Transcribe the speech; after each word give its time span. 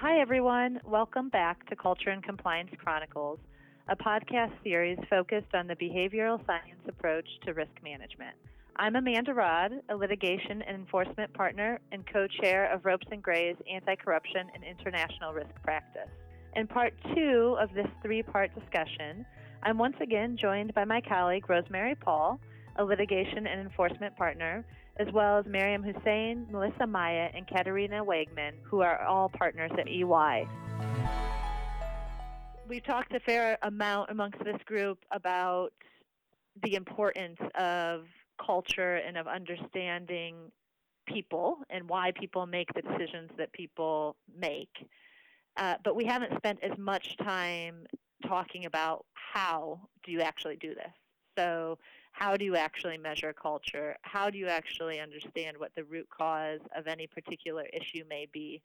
Hi, 0.00 0.20
everyone. 0.20 0.80
Welcome 0.86 1.28
back 1.28 1.68
to 1.70 1.74
Culture 1.74 2.10
and 2.10 2.22
Compliance 2.22 2.70
Chronicles, 2.78 3.40
a 3.88 3.96
podcast 3.96 4.52
series 4.62 4.96
focused 5.10 5.52
on 5.54 5.66
the 5.66 5.74
behavioral 5.74 6.38
science 6.46 6.78
approach 6.86 7.26
to 7.44 7.52
risk 7.52 7.72
management. 7.82 8.36
I'm 8.76 8.94
Amanda 8.94 9.34
Raad, 9.34 9.72
a 9.88 9.96
litigation 9.96 10.62
and 10.62 10.76
enforcement 10.76 11.34
partner 11.34 11.80
and 11.90 12.06
co 12.06 12.28
chair 12.28 12.72
of 12.72 12.84
Ropes 12.84 13.08
and 13.10 13.20
Gray's 13.20 13.56
Anti 13.68 13.96
Corruption 13.96 14.46
and 14.54 14.62
International 14.62 15.32
Risk 15.32 15.50
Practice. 15.64 16.10
In 16.54 16.68
part 16.68 16.94
two 17.12 17.56
of 17.60 17.74
this 17.74 17.88
three 18.00 18.22
part 18.22 18.54
discussion, 18.54 19.26
I'm 19.64 19.78
once 19.78 19.96
again 20.00 20.36
joined 20.40 20.74
by 20.74 20.84
my 20.84 21.00
colleague 21.00 21.50
Rosemary 21.50 21.96
Paul, 21.96 22.38
a 22.76 22.84
litigation 22.84 23.48
and 23.48 23.60
enforcement 23.60 24.14
partner, 24.14 24.64
as 24.98 25.06
well 25.12 25.38
as 25.38 25.46
Miriam 25.46 25.82
Hussein, 25.82 26.46
Melissa 26.50 26.86
Maya, 26.86 27.30
and 27.32 27.46
Katharina 27.46 28.04
Weghmann, 28.04 28.54
who 28.64 28.80
are 28.80 29.00
all 29.02 29.28
partners 29.28 29.70
at 29.78 29.88
EY. 29.88 30.48
We've 32.68 32.84
talked 32.84 33.14
a 33.14 33.20
fair 33.20 33.58
amount 33.62 34.10
amongst 34.10 34.42
this 34.44 34.60
group 34.66 34.98
about 35.10 35.70
the 36.62 36.74
importance 36.74 37.38
of 37.54 38.06
culture 38.44 38.96
and 38.96 39.16
of 39.16 39.26
understanding 39.26 40.50
people 41.06 41.58
and 41.70 41.88
why 41.88 42.12
people 42.12 42.46
make 42.46 42.68
the 42.74 42.82
decisions 42.82 43.30
that 43.38 43.52
people 43.52 44.16
make. 44.36 44.68
Uh, 45.56 45.74
but 45.82 45.96
we 45.96 46.04
haven't 46.04 46.36
spent 46.36 46.58
as 46.62 46.76
much 46.76 47.16
time 47.16 47.86
talking 48.26 48.66
about 48.66 49.04
how 49.14 49.80
do 50.04 50.12
you 50.12 50.20
actually 50.20 50.56
do 50.56 50.74
this. 50.74 50.92
So, 51.36 51.78
how 52.18 52.36
do 52.36 52.44
you 52.44 52.56
actually 52.56 52.98
measure 52.98 53.32
culture? 53.32 53.96
How 54.02 54.28
do 54.28 54.38
you 54.38 54.48
actually 54.48 54.98
understand 54.98 55.56
what 55.56 55.70
the 55.76 55.84
root 55.84 56.08
cause 56.10 56.58
of 56.76 56.88
any 56.88 57.06
particular 57.06 57.64
issue 57.72 58.02
may 58.08 58.26
be? 58.32 58.60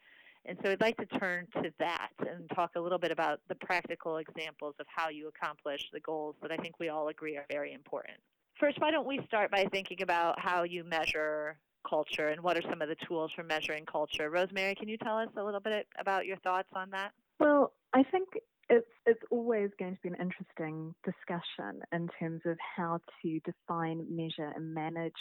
And 0.45 0.57
so 0.63 0.71
I'd 0.71 0.81
like 0.81 0.97
to 0.97 1.05
turn 1.05 1.47
to 1.61 1.71
that 1.77 2.09
and 2.19 2.49
talk 2.55 2.71
a 2.75 2.79
little 2.79 2.97
bit 2.97 3.11
about 3.11 3.41
the 3.49 3.55
practical 3.55 4.17
examples 4.17 4.73
of 4.79 4.87
how 4.93 5.09
you 5.09 5.27
accomplish 5.27 5.87
the 5.93 5.99
goals 5.99 6.35
that 6.41 6.51
I 6.51 6.57
think 6.57 6.79
we 6.79 6.89
all 6.89 7.09
agree 7.09 7.37
are 7.37 7.45
very 7.51 7.73
important. 7.73 8.17
First, 8.59 8.81
why 8.81 8.89
don't 8.89 9.07
we 9.07 9.21
start 9.27 9.51
by 9.51 9.65
thinking 9.71 10.01
about 10.01 10.39
how 10.39 10.63
you 10.63 10.83
measure 10.83 11.57
culture 11.87 12.29
and 12.29 12.41
what 12.41 12.57
are 12.57 12.63
some 12.67 12.81
of 12.81 12.89
the 12.89 12.97
tools 13.07 13.31
for 13.35 13.43
measuring 13.43 13.85
culture? 13.85 14.31
Rosemary, 14.31 14.73
can 14.73 14.89
you 14.89 14.97
tell 14.97 15.19
us 15.19 15.29
a 15.37 15.43
little 15.43 15.59
bit 15.59 15.87
about 15.99 16.25
your 16.25 16.37
thoughts 16.37 16.69
on 16.75 16.89
that? 16.89 17.11
Well, 17.39 17.73
I 17.93 18.01
think 18.03 18.29
it's 18.69 18.87
it's 19.05 19.21
always 19.29 19.69
going 19.77 19.95
to 19.95 20.01
be 20.01 20.09
an 20.09 20.17
interesting 20.19 20.95
discussion 21.03 21.81
in 21.91 22.09
terms 22.19 22.41
of 22.45 22.57
how 22.75 22.99
to 23.21 23.39
define, 23.41 24.05
measure, 24.09 24.51
and 24.55 24.73
manage 24.73 25.13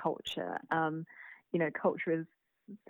culture. 0.00 0.58
Um, 0.70 1.06
you 1.52 1.58
know, 1.58 1.70
culture 1.70 2.12
is 2.12 2.26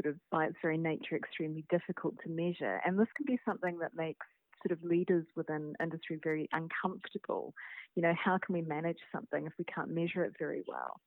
sort 0.00 0.14
of 0.14 0.20
by 0.30 0.46
its 0.46 0.56
very 0.62 0.78
nature 0.78 1.16
extremely 1.16 1.64
difficult 1.70 2.14
to 2.24 2.30
measure, 2.30 2.80
and 2.84 2.98
this 2.98 3.08
can 3.16 3.26
be 3.26 3.38
something 3.44 3.78
that 3.78 3.94
makes 3.94 4.26
sort 4.66 4.78
of 4.78 4.84
leaders 4.84 5.26
within 5.34 5.74
industry 5.82 6.18
very 6.22 6.48
uncomfortable. 6.52 7.52
You 7.96 8.02
know, 8.02 8.14
how 8.22 8.38
can 8.38 8.54
we 8.54 8.62
manage 8.62 8.98
something 9.10 9.46
if 9.46 9.52
we 9.58 9.64
can't 9.64 9.90
measure 9.90 10.24
it 10.24 10.34
very 10.38 10.62
well? 10.66 11.00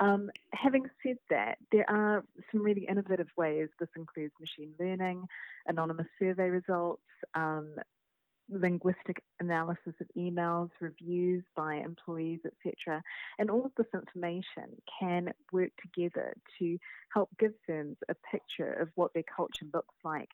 Um, 0.00 0.30
having 0.52 0.86
said 1.02 1.18
that, 1.30 1.58
there 1.70 1.88
are 1.88 2.24
some 2.50 2.62
really 2.62 2.86
innovative 2.88 3.28
ways. 3.36 3.68
This 3.78 3.88
includes 3.96 4.34
machine 4.40 4.74
learning, 4.78 5.26
anonymous 5.66 6.08
survey 6.18 6.48
results, 6.50 7.02
um, 7.34 7.76
linguistic 8.50 9.22
analysis 9.40 9.94
of 10.00 10.06
emails, 10.16 10.70
reviews 10.80 11.42
by 11.56 11.76
employees, 11.76 12.40
etc. 12.44 13.02
And 13.38 13.50
all 13.50 13.64
of 13.64 13.72
this 13.76 13.86
information 13.94 14.76
can 15.00 15.32
work 15.52 15.70
together 15.80 16.34
to 16.58 16.78
help 17.12 17.30
give 17.38 17.52
firms 17.66 17.96
a 18.08 18.14
picture 18.30 18.72
of 18.72 18.90
what 18.94 19.14
their 19.14 19.24
culture 19.36 19.66
looks 19.72 19.94
like. 20.04 20.28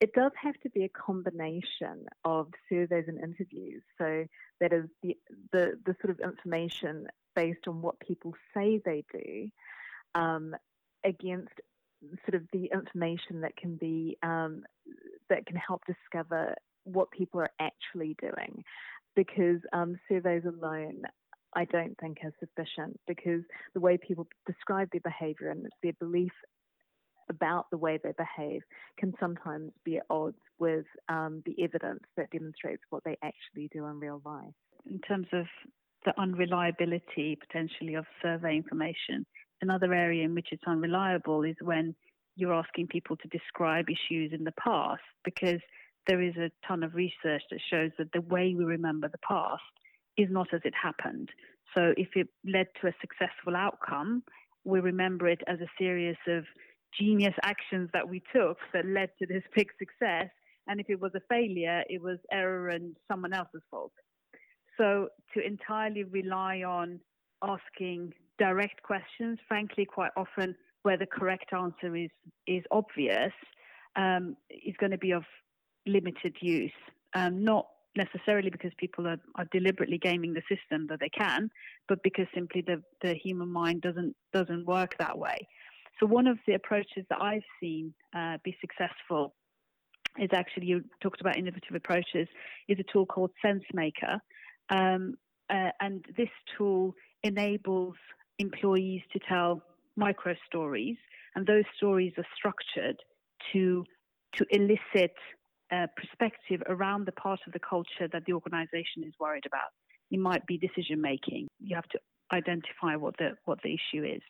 It 0.00 0.12
does 0.14 0.32
have 0.42 0.58
to 0.62 0.70
be 0.70 0.84
a 0.84 0.88
combination 0.88 2.06
of 2.24 2.48
surveys 2.68 3.04
and 3.08 3.20
interviews. 3.20 3.82
So 3.98 4.24
that 4.60 4.72
is 4.72 4.84
the 5.02 5.16
the, 5.52 5.78
the 5.84 5.96
sort 6.00 6.10
of 6.10 6.20
information 6.20 7.06
based 7.36 7.68
on 7.68 7.82
what 7.82 8.00
people 8.00 8.34
say 8.54 8.80
they 8.84 9.04
do 9.12 9.48
um, 10.14 10.56
against 11.04 11.52
sort 12.24 12.34
of 12.34 12.48
the 12.52 12.70
information 12.72 13.42
that 13.42 13.56
can 13.56 13.76
be 13.76 14.16
um, 14.22 14.64
that 15.28 15.46
can 15.46 15.56
help 15.56 15.82
discover 15.86 16.54
what 16.92 17.10
people 17.10 17.40
are 17.40 17.50
actually 17.60 18.16
doing 18.20 18.64
because 19.16 19.60
um, 19.72 19.98
surveys 20.08 20.44
alone 20.44 21.02
I 21.54 21.64
don't 21.64 21.98
think 21.98 22.18
are 22.22 22.32
sufficient 22.38 22.98
because 23.08 23.42
the 23.74 23.80
way 23.80 23.98
people 23.98 24.28
describe 24.46 24.88
their 24.92 25.00
behaviour 25.00 25.50
and 25.50 25.66
their 25.82 25.94
belief 25.98 26.32
about 27.28 27.66
the 27.70 27.78
way 27.78 27.98
they 28.02 28.12
behave 28.16 28.62
can 28.98 29.14
sometimes 29.20 29.72
be 29.84 29.98
at 29.98 30.04
odds 30.10 30.38
with 30.58 30.84
um, 31.08 31.42
the 31.46 31.62
evidence 31.62 32.02
that 32.16 32.30
demonstrates 32.30 32.82
what 32.90 33.02
they 33.04 33.16
actually 33.22 33.68
do 33.72 33.86
in 33.86 34.00
real 34.00 34.20
life. 34.24 34.52
In 34.90 35.00
terms 35.00 35.28
of 35.32 35.46
the 36.04 36.18
unreliability 36.20 37.36
potentially 37.36 37.94
of 37.94 38.04
survey 38.22 38.56
information, 38.56 39.26
another 39.62 39.92
area 39.92 40.24
in 40.24 40.34
which 40.34 40.48
it's 40.50 40.62
unreliable 40.66 41.42
is 41.42 41.56
when 41.60 41.94
you're 42.36 42.54
asking 42.54 42.88
people 42.88 43.16
to 43.16 43.28
describe 43.28 43.86
issues 43.88 44.32
in 44.32 44.44
the 44.44 44.52
past 44.52 45.02
because 45.24 45.60
there 46.06 46.22
is 46.22 46.36
a 46.36 46.50
ton 46.66 46.82
of 46.82 46.94
research 46.94 47.42
that 47.50 47.60
shows 47.70 47.90
that 47.98 48.12
the 48.12 48.22
way 48.22 48.54
we 48.56 48.64
remember 48.64 49.08
the 49.08 49.18
past 49.26 49.62
is 50.16 50.28
not 50.30 50.48
as 50.52 50.60
it 50.64 50.74
happened. 50.80 51.28
So 51.74 51.92
if 51.96 52.08
it 52.14 52.28
led 52.44 52.66
to 52.80 52.88
a 52.88 52.94
successful 53.00 53.56
outcome, 53.56 54.22
we 54.64 54.80
remember 54.80 55.28
it 55.28 55.40
as 55.46 55.60
a 55.60 55.70
series 55.78 56.16
of 56.26 56.44
genius 56.98 57.34
actions 57.42 57.88
that 57.92 58.08
we 58.08 58.22
took 58.34 58.58
that 58.72 58.86
led 58.86 59.10
to 59.18 59.26
this 59.26 59.42
big 59.54 59.68
success. 59.78 60.28
And 60.66 60.80
if 60.80 60.86
it 60.88 61.00
was 61.00 61.12
a 61.14 61.20
failure, 61.28 61.82
it 61.88 62.02
was 62.02 62.18
error 62.30 62.68
and 62.68 62.96
someone 63.10 63.32
else's 63.32 63.62
fault. 63.70 63.92
So 64.76 65.08
to 65.34 65.44
entirely 65.44 66.04
rely 66.04 66.62
on 66.62 67.00
asking 67.42 68.12
direct 68.38 68.82
questions, 68.82 69.38
frankly, 69.46 69.84
quite 69.84 70.12
often 70.16 70.54
where 70.82 70.96
the 70.96 71.06
correct 71.06 71.52
answer 71.52 71.94
is 71.94 72.10
is 72.46 72.64
obvious, 72.70 73.32
um, 73.96 74.36
is 74.50 74.74
going 74.78 74.92
to 74.92 74.98
be 74.98 75.12
of 75.12 75.24
limited 75.86 76.36
use. 76.40 76.72
Um, 77.14 77.44
not 77.44 77.66
necessarily 77.96 78.50
because 78.50 78.70
people 78.78 79.06
are, 79.06 79.18
are 79.34 79.46
deliberately 79.52 79.98
gaming 79.98 80.32
the 80.32 80.42
system 80.48 80.86
that 80.88 81.00
they 81.00 81.08
can, 81.08 81.50
but 81.88 82.02
because 82.02 82.26
simply 82.34 82.62
the, 82.62 82.82
the 83.02 83.14
human 83.14 83.48
mind 83.48 83.82
doesn't 83.82 84.14
doesn't 84.32 84.66
work 84.66 84.96
that 84.98 85.18
way. 85.18 85.36
So 85.98 86.06
one 86.06 86.26
of 86.26 86.38
the 86.46 86.54
approaches 86.54 87.04
that 87.10 87.20
I've 87.20 87.42
seen 87.60 87.92
uh, 88.16 88.38
be 88.44 88.56
successful 88.60 89.34
is 90.18 90.30
actually 90.32 90.66
you 90.66 90.82
talked 91.02 91.20
about 91.20 91.36
innovative 91.36 91.74
approaches 91.74 92.26
is 92.68 92.78
a 92.78 92.92
tool 92.92 93.06
called 93.06 93.30
SenseMaker, 93.44 94.18
um, 94.70 95.14
uh, 95.50 95.70
and 95.80 96.04
this 96.16 96.28
tool 96.56 96.94
enables 97.22 97.94
employees 98.38 99.02
to 99.12 99.18
tell 99.28 99.62
micro 99.96 100.34
stories, 100.46 100.96
and 101.34 101.46
those 101.46 101.64
stories 101.76 102.12
are 102.16 102.26
structured 102.36 102.96
to 103.52 103.84
to 104.36 104.46
elicit 104.50 105.14
perspective 105.96 106.62
around 106.66 107.06
the 107.06 107.12
part 107.12 107.40
of 107.46 107.52
the 107.52 107.58
culture 107.58 108.08
that 108.12 108.24
the 108.26 108.32
organization 108.32 109.04
is 109.06 109.14
worried 109.18 109.46
about. 109.46 109.70
It 110.10 110.18
might 110.18 110.46
be 110.46 110.58
decision 110.58 111.00
making. 111.00 111.48
You 111.60 111.76
have 111.76 111.88
to 111.88 111.98
identify 112.32 112.96
what 112.96 113.16
the 113.18 113.30
what 113.44 113.58
the 113.62 113.74
issue 113.74 114.04
is, 114.04 114.22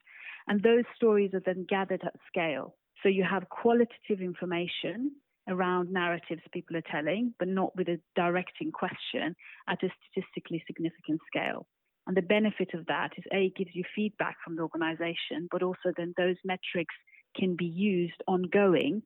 and 0.47 0.63
those 0.63 0.85
stories 0.97 1.33
are 1.35 1.43
then 1.45 1.67
gathered 1.69 2.03
at 2.05 2.15
scale. 2.29 2.75
So 3.03 3.09
you 3.09 3.25
have 3.25 3.49
qualitative 3.49 4.21
information 4.21 5.13
around 5.49 5.91
narratives 5.91 6.43
people 6.53 6.77
are 6.77 6.83
telling, 6.91 7.35
but 7.39 7.49
not 7.49 7.75
with 7.77 7.89
a 7.89 7.99
directing 8.15 8.71
question 8.73 9.35
at 9.69 9.83
a 9.83 9.89
statistically 10.11 10.63
significant 10.67 11.21
scale. 11.27 11.67
And 12.07 12.17
the 12.17 12.23
benefit 12.23 12.75
of 12.75 12.87
that 12.87 13.11
is 13.17 13.25
A, 13.33 13.53
gives 13.57 13.71
you 13.75 13.85
feedback 13.95 14.37
from 14.45 14.57
the 14.57 14.63
organization, 14.63 15.49
but 15.51 15.63
also 15.63 15.93
then 15.97 16.15
those 16.17 16.37
metrics 16.45 16.95
can 17.37 17.57
be 17.57 17.67
used 17.67 18.23
ongoing 18.27 19.03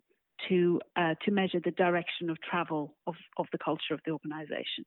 to 0.49 0.81
uh, 0.97 1.15
to 1.25 1.31
measure 1.31 1.61
the 1.65 1.71
direction 1.73 2.31
of 2.31 2.41
travel 2.41 2.95
of, 3.07 3.15
of 3.39 3.47
the 3.53 3.59
culture 3.59 3.95
of 3.95 4.01
the 4.05 4.13
organization. 4.13 4.85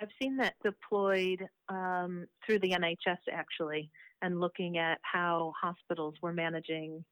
I've 0.00 0.08
seen 0.20 0.36
that 0.38 0.54
deployed 0.62 1.46
um, 1.68 2.26
through 2.44 2.58
the 2.60 2.70
NHS 2.70 3.18
actually, 3.32 3.90
and 4.22 4.40
looking 4.40 4.78
at 4.78 4.98
how 5.02 5.52
hospitals 5.60 6.14
were 6.22 6.32
managing 6.32 7.04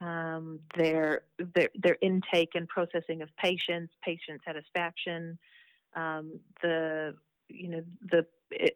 um, 0.00 0.60
their, 0.76 1.22
their 1.54 1.68
their 1.74 1.96
intake 2.00 2.50
and 2.54 2.68
processing 2.68 3.22
of 3.22 3.28
patients, 3.36 3.92
patient 4.04 4.40
satisfaction, 4.44 5.38
um, 5.94 6.40
the 6.62 7.14
you 7.48 7.68
know 7.68 7.82
the 8.10 8.26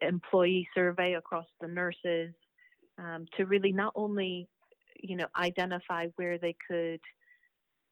employee 0.01 0.67
survey 0.75 1.15
across 1.15 1.47
the 1.61 1.67
nurses 1.67 2.33
um, 2.97 3.25
to 3.35 3.45
really 3.45 3.71
not 3.71 3.93
only 3.95 4.47
you 5.01 5.15
know 5.15 5.27
identify 5.37 6.07
where 6.15 6.37
they 6.37 6.55
could 6.67 7.01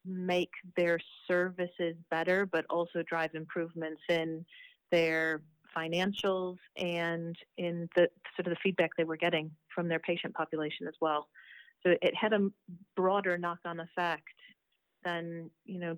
make 0.06 0.50
their 0.76 0.98
services 1.28 1.96
better, 2.10 2.46
but 2.46 2.64
also 2.70 3.02
drive 3.02 3.34
improvements 3.34 4.00
in 4.08 4.44
their 4.90 5.42
financials 5.76 6.56
and 6.76 7.36
in 7.58 7.88
the 7.96 8.08
sort 8.34 8.46
of 8.46 8.50
the 8.50 8.56
feedback 8.62 8.90
they 8.96 9.04
were 9.04 9.16
getting 9.16 9.50
from 9.74 9.88
their 9.88 9.98
patient 9.98 10.34
population 10.34 10.86
as 10.86 10.94
well. 11.00 11.28
So 11.82 11.94
it 12.00 12.14
had 12.14 12.32
a 12.32 12.48
broader 12.96 13.36
knock-on 13.36 13.80
effect 13.80 14.24
than 15.04 15.50
you 15.64 15.78
know 15.78 15.96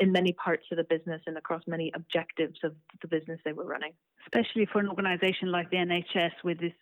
in 0.00 0.12
many 0.12 0.32
parts 0.32 0.64
of 0.70 0.78
the 0.78 0.84
business 0.84 1.20
and 1.26 1.36
across 1.36 1.62
many 1.66 1.92
objectives 1.94 2.58
of 2.64 2.74
the 3.02 3.08
business 3.08 3.38
they 3.44 3.52
were 3.52 3.66
running. 3.66 3.92
Especially 4.26 4.66
for 4.72 4.80
an 4.80 4.88
organisation 4.88 5.50
like 5.50 5.70
the 5.70 5.76
NHS 5.76 6.32
with 6.44 6.58
this 6.58 6.72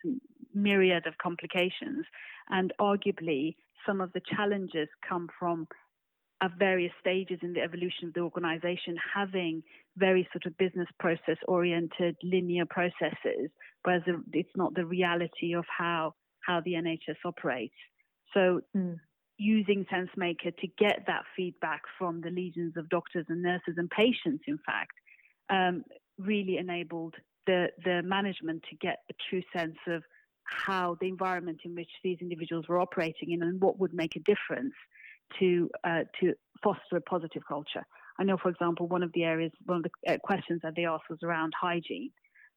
myriad 0.53 1.05
of 1.05 1.17
complications, 1.17 2.05
and 2.49 2.73
arguably 2.79 3.55
some 3.85 4.01
of 4.01 4.11
the 4.13 4.21
challenges 4.35 4.87
come 5.07 5.29
from 5.39 5.67
at 6.41 6.51
various 6.59 6.91
stages 6.99 7.39
in 7.41 7.53
the 7.53 7.61
evolution 7.61 8.07
of 8.07 8.13
the 8.13 8.19
organization 8.19 8.95
having 9.15 9.63
very 9.97 10.27
sort 10.31 10.45
of 10.45 10.57
business 10.57 10.87
process 10.99 11.37
oriented 11.47 12.15
linear 12.23 12.65
processes 12.65 13.49
whereas 13.83 14.03
it's 14.33 14.55
not 14.55 14.73
the 14.75 14.85
reality 14.85 15.53
of 15.53 15.65
how 15.75 16.13
how 16.45 16.61
the 16.61 16.73
NHS 16.73 17.17
operates 17.25 17.75
so 18.33 18.61
mm. 18.75 18.95
using 19.37 19.85
SenseMaker 19.91 20.55
to 20.57 20.67
get 20.77 21.03
that 21.07 21.23
feedback 21.35 21.81
from 21.97 22.21
the 22.21 22.29
legions 22.29 22.73
of 22.77 22.89
doctors 22.89 23.25
and 23.29 23.41
nurses 23.41 23.75
and 23.77 23.89
patients 23.89 24.43
in 24.47 24.59
fact 24.65 24.93
um, 25.49 25.83
really 26.19 26.57
enabled 26.57 27.15
the 27.47 27.67
the 27.83 28.03
management 28.03 28.63
to 28.69 28.75
get 28.75 28.99
a 29.09 29.13
true 29.29 29.41
sense 29.55 29.77
of 29.87 30.03
how 30.43 30.95
the 31.01 31.07
environment 31.07 31.59
in 31.65 31.75
which 31.75 31.89
these 32.03 32.17
individuals 32.21 32.67
were 32.69 32.79
operating 32.79 33.31
in 33.31 33.41
and 33.43 33.59
what 33.59 33.79
would 33.79 33.93
make 33.93 34.15
a 34.15 34.19
difference 34.19 34.73
to 35.39 35.69
uh, 35.83 36.03
to 36.19 36.33
foster 36.63 36.97
a 36.97 37.01
positive 37.01 37.43
culture. 37.47 37.85
I 38.19 38.23
know, 38.23 38.37
for 38.37 38.49
example, 38.49 38.87
one 38.87 39.03
of 39.03 39.11
the 39.13 39.23
areas, 39.23 39.51
one 39.65 39.77
of 39.77 39.83
the 39.83 40.13
uh, 40.13 40.17
questions 40.23 40.61
that 40.63 40.73
they 40.75 40.85
asked 40.85 41.09
was 41.09 41.19
around 41.23 41.53
hygiene, 41.59 42.09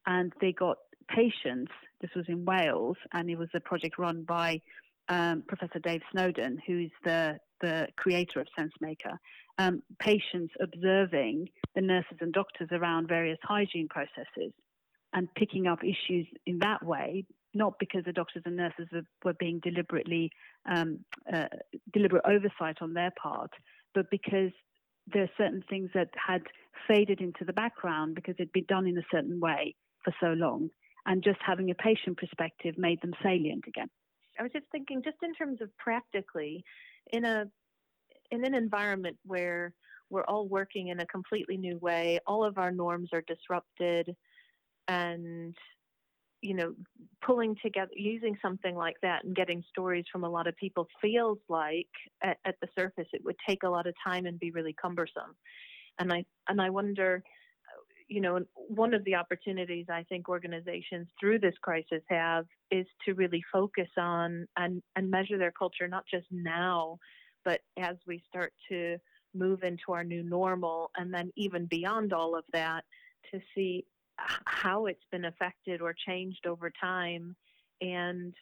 and 0.06 0.32
they 0.40 0.52
got 0.52 0.78
patients. 1.08 1.72
This 2.00 2.10
was 2.16 2.24
in 2.28 2.44
Wales, 2.44 2.96
and 3.12 3.28
it 3.28 3.36
was 3.36 3.48
a 3.54 3.60
project 3.60 3.98
run 3.98 4.24
by 4.24 4.60
um, 5.08 5.42
Professor 5.46 5.78
Dave 5.78 6.02
Snowden, 6.12 6.60
who's 6.66 6.92
the 7.04 7.38
the 7.60 7.88
creator 7.96 8.40
of 8.40 8.46
SenseMaker. 8.58 9.18
Um, 9.58 9.82
patients 9.98 10.54
observing 10.60 11.48
the 11.74 11.82
nurses 11.82 12.16
and 12.20 12.32
doctors 12.32 12.68
around 12.72 13.08
various 13.08 13.38
hygiene 13.42 13.88
processes 13.88 14.52
and 15.12 15.28
picking 15.34 15.66
up 15.66 15.80
issues 15.84 16.26
in 16.46 16.60
that 16.60 16.82
way 16.82 17.26
not 17.54 17.74
because 17.78 18.04
the 18.04 18.12
doctors 18.12 18.42
and 18.46 18.56
nurses 18.56 18.86
were, 18.92 19.02
were 19.24 19.34
being 19.38 19.60
deliberately 19.60 20.30
um, 20.70 21.00
uh, 21.32 21.46
deliberate 21.92 22.24
oversight 22.26 22.76
on 22.80 22.94
their 22.94 23.12
part, 23.20 23.50
but 23.94 24.10
because 24.10 24.52
there 25.12 25.22
are 25.22 25.30
certain 25.36 25.62
things 25.68 25.90
that 25.94 26.10
had 26.14 26.42
faded 26.86 27.20
into 27.20 27.44
the 27.44 27.52
background 27.52 28.14
because 28.14 28.34
it'd 28.38 28.52
been 28.52 28.64
done 28.68 28.86
in 28.86 28.96
a 28.98 29.02
certain 29.10 29.40
way 29.40 29.74
for 30.04 30.14
so 30.20 30.28
long, 30.28 30.68
and 31.06 31.22
just 31.22 31.38
having 31.44 31.70
a 31.70 31.74
patient 31.74 32.16
perspective 32.18 32.76
made 32.78 33.00
them 33.02 33.12
salient 33.22 33.64
again. 33.66 33.88
I 34.38 34.42
was 34.42 34.52
just 34.52 34.66
thinking, 34.72 35.02
just 35.04 35.18
in 35.22 35.34
terms 35.34 35.60
of 35.60 35.76
practically, 35.76 36.64
in 37.12 37.24
a 37.24 37.46
in 38.30 38.44
an 38.44 38.54
environment 38.54 39.16
where 39.26 39.74
we're 40.08 40.24
all 40.24 40.48
working 40.48 40.88
in 40.88 41.00
a 41.00 41.06
completely 41.06 41.56
new 41.56 41.78
way, 41.78 42.20
all 42.26 42.44
of 42.44 42.58
our 42.58 42.70
norms 42.70 43.10
are 43.12 43.22
disrupted, 43.22 44.14
and 44.88 45.56
you 46.42 46.54
know, 46.54 46.74
pulling 47.24 47.56
together, 47.62 47.90
using 47.94 48.36
something 48.40 48.74
like 48.74 48.96
that 49.02 49.24
and 49.24 49.36
getting 49.36 49.62
stories 49.68 50.04
from 50.10 50.24
a 50.24 50.28
lot 50.28 50.46
of 50.46 50.56
people 50.56 50.86
feels 51.00 51.38
like 51.48 51.88
at, 52.22 52.38
at, 52.44 52.56
the 52.60 52.68
surface 52.78 53.06
it 53.12 53.22
would 53.24 53.36
take 53.46 53.62
a 53.62 53.68
lot 53.68 53.86
of 53.86 53.94
time 54.04 54.26
and 54.26 54.38
be 54.40 54.50
really 54.50 54.74
cumbersome. 54.80 55.36
And 55.98 56.12
I 56.12 56.24
and 56.48 56.60
I 56.60 56.70
wonder, 56.70 57.22
you 58.08 58.20
know, 58.20 58.40
one 58.54 58.94
of 58.94 59.04
the 59.04 59.16
opportunities 59.16 59.86
I 59.90 60.04
think 60.08 60.28
organizations 60.28 61.08
through 61.18 61.40
this 61.40 61.54
crisis 61.60 62.02
have 62.08 62.46
is 62.70 62.86
to 63.06 63.14
really 63.14 63.42
focus 63.52 63.88
on 63.98 64.46
and 64.56 64.82
and 64.96 65.10
measure 65.10 65.36
their 65.36 65.52
culture 65.52 65.88
not 65.88 66.04
just 66.10 66.26
now, 66.30 66.98
but 67.44 67.60
as 67.78 67.96
we 68.06 68.22
start 68.28 68.52
to 68.70 68.96
move 69.34 69.62
into 69.62 69.92
our 69.92 70.04
new 70.04 70.22
normal, 70.22 70.90
and 70.96 71.12
then 71.12 71.30
even 71.36 71.66
beyond 71.66 72.12
all 72.12 72.36
of 72.36 72.44
that, 72.52 72.84
to 73.30 73.40
see 73.54 73.84
how 74.44 74.86
it's 74.86 75.04
been 75.10 75.24
affected 75.24 75.80
or 75.80 75.94
changed 75.94 76.46
over 76.46 76.70
time, 76.80 77.34
and 77.80 78.34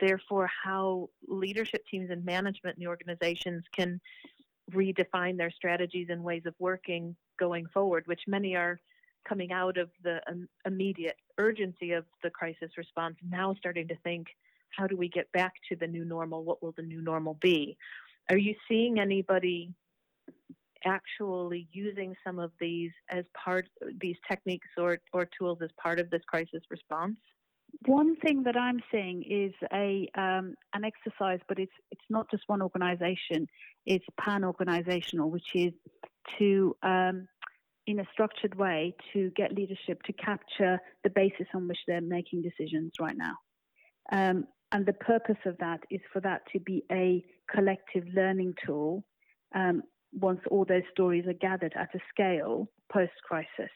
therefore 0.00 0.48
how 0.64 1.08
leadership 1.26 1.84
teams 1.90 2.10
and 2.10 2.24
management 2.24 2.76
in 2.76 2.84
the 2.84 2.88
organizations 2.88 3.64
can 3.74 4.00
redefine 4.72 5.36
their 5.36 5.50
strategies 5.50 6.08
and 6.10 6.22
ways 6.22 6.42
of 6.46 6.54
working 6.58 7.16
going 7.38 7.66
forward, 7.72 8.04
which 8.06 8.22
many 8.26 8.56
are 8.56 8.80
coming 9.28 9.52
out 9.52 9.76
of 9.76 9.90
the 10.02 10.20
um, 10.28 10.48
immediate 10.64 11.16
urgency 11.38 11.92
of 11.92 12.04
the 12.22 12.30
crisis 12.30 12.70
response, 12.76 13.16
now 13.28 13.54
starting 13.58 13.88
to 13.88 13.96
think, 14.04 14.28
how 14.70 14.86
do 14.86 14.96
we 14.96 15.08
get 15.08 15.30
back 15.32 15.52
to 15.68 15.76
the 15.76 15.86
new 15.86 16.04
normal? 16.04 16.44
What 16.44 16.62
will 16.62 16.74
the 16.76 16.82
new 16.82 17.00
normal 17.00 17.34
be? 17.40 17.76
Are 18.30 18.38
you 18.38 18.54
seeing 18.68 18.98
anybody 18.98 19.72
actually 20.84 21.68
using 21.72 22.14
some 22.24 22.38
of 22.38 22.52
these 22.60 22.90
as 23.10 23.24
part 23.44 23.68
these 24.00 24.16
techniques 24.28 24.68
or, 24.76 24.98
or 25.12 25.28
tools 25.38 25.58
as 25.62 25.70
part 25.82 25.98
of 25.98 26.10
this 26.10 26.22
crisis 26.26 26.62
response? 26.70 27.16
One 27.86 28.16
thing 28.16 28.44
that 28.44 28.56
I'm 28.56 28.80
seeing 28.90 29.22
is 29.22 29.52
a 29.72 30.08
um, 30.16 30.54
an 30.72 30.84
exercise, 30.84 31.40
but 31.48 31.58
it's 31.58 31.72
it's 31.90 32.04
not 32.08 32.30
just 32.30 32.44
one 32.46 32.62
organisation; 32.62 33.48
it's 33.84 34.04
pan-organisational, 34.18 35.28
which 35.30 35.48
is 35.54 35.72
to 36.38 36.76
um, 36.82 37.28
in 37.86 38.00
a 38.00 38.04
structured 38.12 38.54
way 38.56 38.94
to 39.12 39.30
get 39.36 39.52
leadership 39.52 40.02
to 40.04 40.12
capture 40.12 40.78
the 41.04 41.10
basis 41.10 41.46
on 41.54 41.68
which 41.68 41.78
they're 41.86 42.00
making 42.00 42.42
decisions 42.42 42.92
right 43.00 43.16
now. 43.16 43.34
Um, 44.12 44.46
and 44.72 44.84
the 44.84 44.92
purpose 44.92 45.38
of 45.44 45.56
that 45.58 45.80
is 45.90 46.00
for 46.12 46.20
that 46.20 46.42
to 46.52 46.60
be 46.60 46.84
a 46.90 47.24
collective 47.52 48.04
learning 48.14 48.54
tool 48.64 49.04
um, 49.54 49.82
once 50.12 50.40
all 50.50 50.64
those 50.64 50.82
stories 50.90 51.26
are 51.26 51.32
gathered 51.34 51.74
at 51.76 51.94
a 51.94 51.98
scale 52.10 52.68
post 52.92 53.12
crisis 53.26 53.70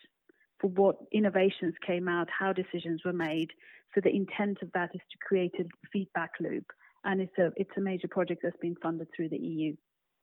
for 0.61 0.69
what 0.69 0.97
innovations 1.13 1.75
came 1.87 2.09
out, 2.09 2.29
how 2.37 2.53
decisions 2.53 3.03
were 3.05 3.13
made. 3.13 3.51
So 3.95 4.01
the 4.03 4.15
intent 4.15 4.59
of 4.63 4.71
that 4.73 4.91
is 4.95 5.01
to 5.11 5.19
create 5.27 5.55
a 5.59 5.65
feedback 5.93 6.33
loop, 6.39 6.67
and 7.05 7.21
it's 7.21 7.37
a 7.39 7.51
it's 7.57 7.71
a 7.77 7.81
major 7.81 8.09
project 8.09 8.43
that's 8.43 8.57
been 8.59 8.77
funded 8.83 9.09
through 9.15 9.31
the 9.31 9.39
EU. 9.39 9.75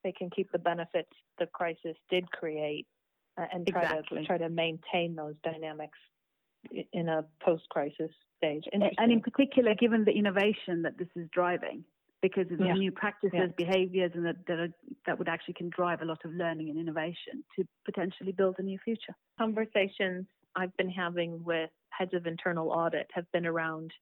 They 0.04 0.12
can 0.12 0.30
keep 0.30 0.50
the 0.52 0.58
benefits 0.58 1.10
the 1.38 1.46
crisis 1.46 1.96
did 2.08 2.30
create, 2.30 2.86
uh, 3.36 3.46
and 3.52 3.66
try 3.66 3.82
exactly. 3.82 4.20
to 4.20 4.26
try 4.26 4.38
to 4.38 4.48
maintain 4.48 5.14
those 5.14 5.34
dynamics 5.42 5.98
in 6.92 7.08
a 7.08 7.24
post-crisis 7.42 8.10
stage. 8.36 8.64
And 8.72 9.12
in 9.12 9.20
particular, 9.20 9.74
given 9.74 10.04
the 10.04 10.12
innovation 10.12 10.82
that 10.82 10.98
this 10.98 11.08
is 11.14 11.28
driving, 11.32 11.84
because 12.20 12.50
of 12.50 12.58
the 12.58 12.66
yeah. 12.66 12.74
new 12.74 12.90
practices, 12.90 13.38
yeah. 13.38 13.46
behaviors, 13.56 14.12
and 14.14 14.26
that 14.26 14.36
that, 14.46 14.58
are, 14.58 14.68
that 15.06 15.18
would 15.18 15.28
actually 15.28 15.54
can 15.54 15.70
drive 15.70 16.02
a 16.02 16.04
lot 16.04 16.18
of 16.24 16.32
learning 16.32 16.70
and 16.70 16.78
innovation 16.78 17.44
to 17.56 17.66
potentially 17.84 18.32
build 18.32 18.56
a 18.58 18.62
new 18.62 18.78
future. 18.84 19.14
Conversations 19.38 20.26
I've 20.56 20.76
been 20.76 20.90
having 20.90 21.44
with 21.44 21.70
heads 21.90 22.14
of 22.14 22.26
internal 22.26 22.70
audit 22.70 23.08
have 23.12 23.30
been 23.32 23.46
around 23.46 23.92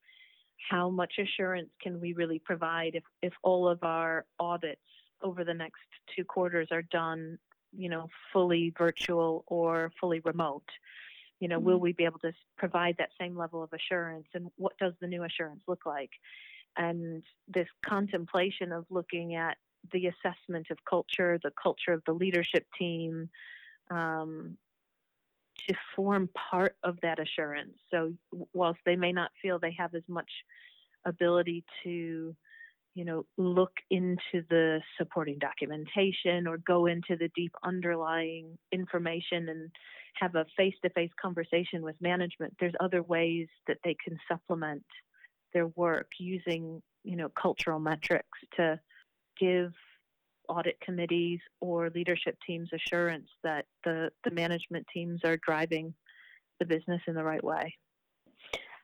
how 0.70 0.88
much 0.88 1.14
assurance 1.18 1.68
can 1.82 2.00
we 2.00 2.14
really 2.14 2.38
provide 2.38 2.94
if, 2.94 3.04
if 3.22 3.32
all 3.42 3.68
of 3.68 3.82
our 3.82 4.24
audits 4.40 4.80
over 5.22 5.44
the 5.44 5.54
next 5.54 5.80
two 6.14 6.24
quarters 6.24 6.68
are 6.70 6.82
done, 6.82 7.38
you 7.76 7.88
know, 7.88 8.08
fully 8.32 8.72
virtual 8.76 9.44
or 9.46 9.92
fully 10.00 10.20
remote. 10.20 10.64
You 11.40 11.48
know, 11.48 11.58
mm-hmm. 11.58 11.66
will 11.66 11.80
we 11.80 11.92
be 11.92 12.04
able 12.04 12.20
to 12.20 12.32
provide 12.56 12.96
that 12.98 13.10
same 13.20 13.36
level 13.36 13.62
of 13.62 13.70
assurance? 13.72 14.26
And 14.34 14.50
what 14.56 14.78
does 14.78 14.94
the 15.00 15.06
new 15.06 15.24
assurance 15.24 15.60
look 15.68 15.84
like? 15.84 16.10
And 16.76 17.22
this 17.48 17.68
contemplation 17.84 18.72
of 18.72 18.84
looking 18.90 19.34
at 19.34 19.56
the 19.92 20.06
assessment 20.06 20.66
of 20.70 20.78
culture, 20.88 21.38
the 21.42 21.52
culture 21.60 21.92
of 21.92 22.02
the 22.06 22.12
leadership 22.12 22.66
team, 22.78 23.28
um, 23.90 24.56
to 25.68 25.74
form 25.94 26.28
part 26.50 26.76
of 26.82 26.98
that 27.02 27.18
assurance. 27.18 27.74
So, 27.90 28.12
whilst 28.52 28.80
they 28.84 28.96
may 28.96 29.12
not 29.12 29.30
feel 29.40 29.58
they 29.58 29.74
have 29.78 29.94
as 29.94 30.02
much 30.08 30.30
ability 31.04 31.64
to, 31.82 32.34
you 32.94 33.04
know, 33.04 33.24
look 33.36 33.72
into 33.90 34.44
the 34.50 34.80
supporting 34.98 35.38
documentation 35.38 36.46
or 36.46 36.58
go 36.58 36.86
into 36.86 37.16
the 37.16 37.30
deep 37.34 37.52
underlying 37.64 38.58
information 38.72 39.48
and 39.48 39.70
have 40.14 40.34
a 40.34 40.46
face 40.56 40.74
to 40.82 40.90
face 40.90 41.10
conversation 41.20 41.82
with 41.82 41.96
management, 42.00 42.54
there's 42.58 42.74
other 42.80 43.02
ways 43.02 43.48
that 43.66 43.78
they 43.84 43.96
can 44.02 44.18
supplement 44.28 44.84
their 45.56 45.68
work 45.68 46.08
using 46.20 46.82
you 47.02 47.16
know 47.16 47.30
cultural 47.30 47.78
metrics 47.78 48.38
to 48.56 48.78
give 49.40 49.72
audit 50.50 50.78
committees 50.80 51.40
or 51.62 51.90
leadership 51.94 52.36
teams 52.46 52.68
assurance 52.74 53.28
that 53.42 53.64
the, 53.84 54.10
the 54.24 54.30
management 54.30 54.86
teams 54.92 55.20
are 55.24 55.38
driving 55.38 55.94
the 56.60 56.66
business 56.66 57.00
in 57.08 57.14
the 57.14 57.24
right 57.24 57.42
way. 57.42 57.74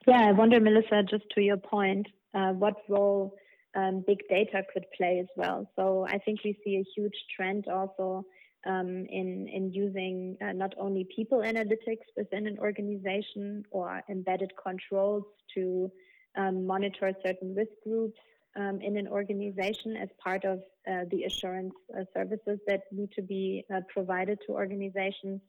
Yeah, 0.06 0.22
I 0.22 0.32
wonder, 0.32 0.58
Melissa, 0.60 1.02
just 1.08 1.24
to 1.34 1.42
your 1.42 1.58
point, 1.58 2.08
uh, 2.34 2.52
what 2.52 2.74
role 2.88 3.36
um, 3.76 4.02
big 4.06 4.18
data 4.28 4.62
could 4.72 4.86
play 4.96 5.20
as 5.20 5.28
well. 5.36 5.70
So 5.76 6.06
I 6.08 6.18
think 6.18 6.40
we 6.42 6.58
see 6.64 6.76
a 6.76 6.84
huge 6.96 7.18
trend 7.36 7.68
also 7.68 8.24
um, 8.66 9.06
in 9.10 9.48
in 9.52 9.72
using 9.72 10.36
uh, 10.44 10.52
not 10.52 10.72
only 10.78 11.06
people 11.14 11.38
analytics 11.40 12.08
within 12.16 12.46
an 12.46 12.58
organization 12.58 13.64
or 13.70 14.02
embedded 14.08 14.52
controls 14.62 15.24
to 15.54 15.90
um, 16.36 16.66
monitor 16.66 17.12
certain 17.24 17.54
risk 17.54 17.72
groups 17.84 18.18
um, 18.56 18.80
in 18.80 18.96
an 18.96 19.08
organization 19.08 19.96
as 19.96 20.08
part 20.22 20.44
of 20.44 20.58
uh, 20.90 21.04
the 21.10 21.24
assurance 21.24 21.74
uh, 21.96 22.04
services 22.14 22.58
that 22.66 22.82
need 22.90 23.10
to 23.12 23.22
be 23.22 23.64
uh, 23.74 23.80
provided 23.92 24.38
to 24.46 24.52
organizations. 24.52 25.40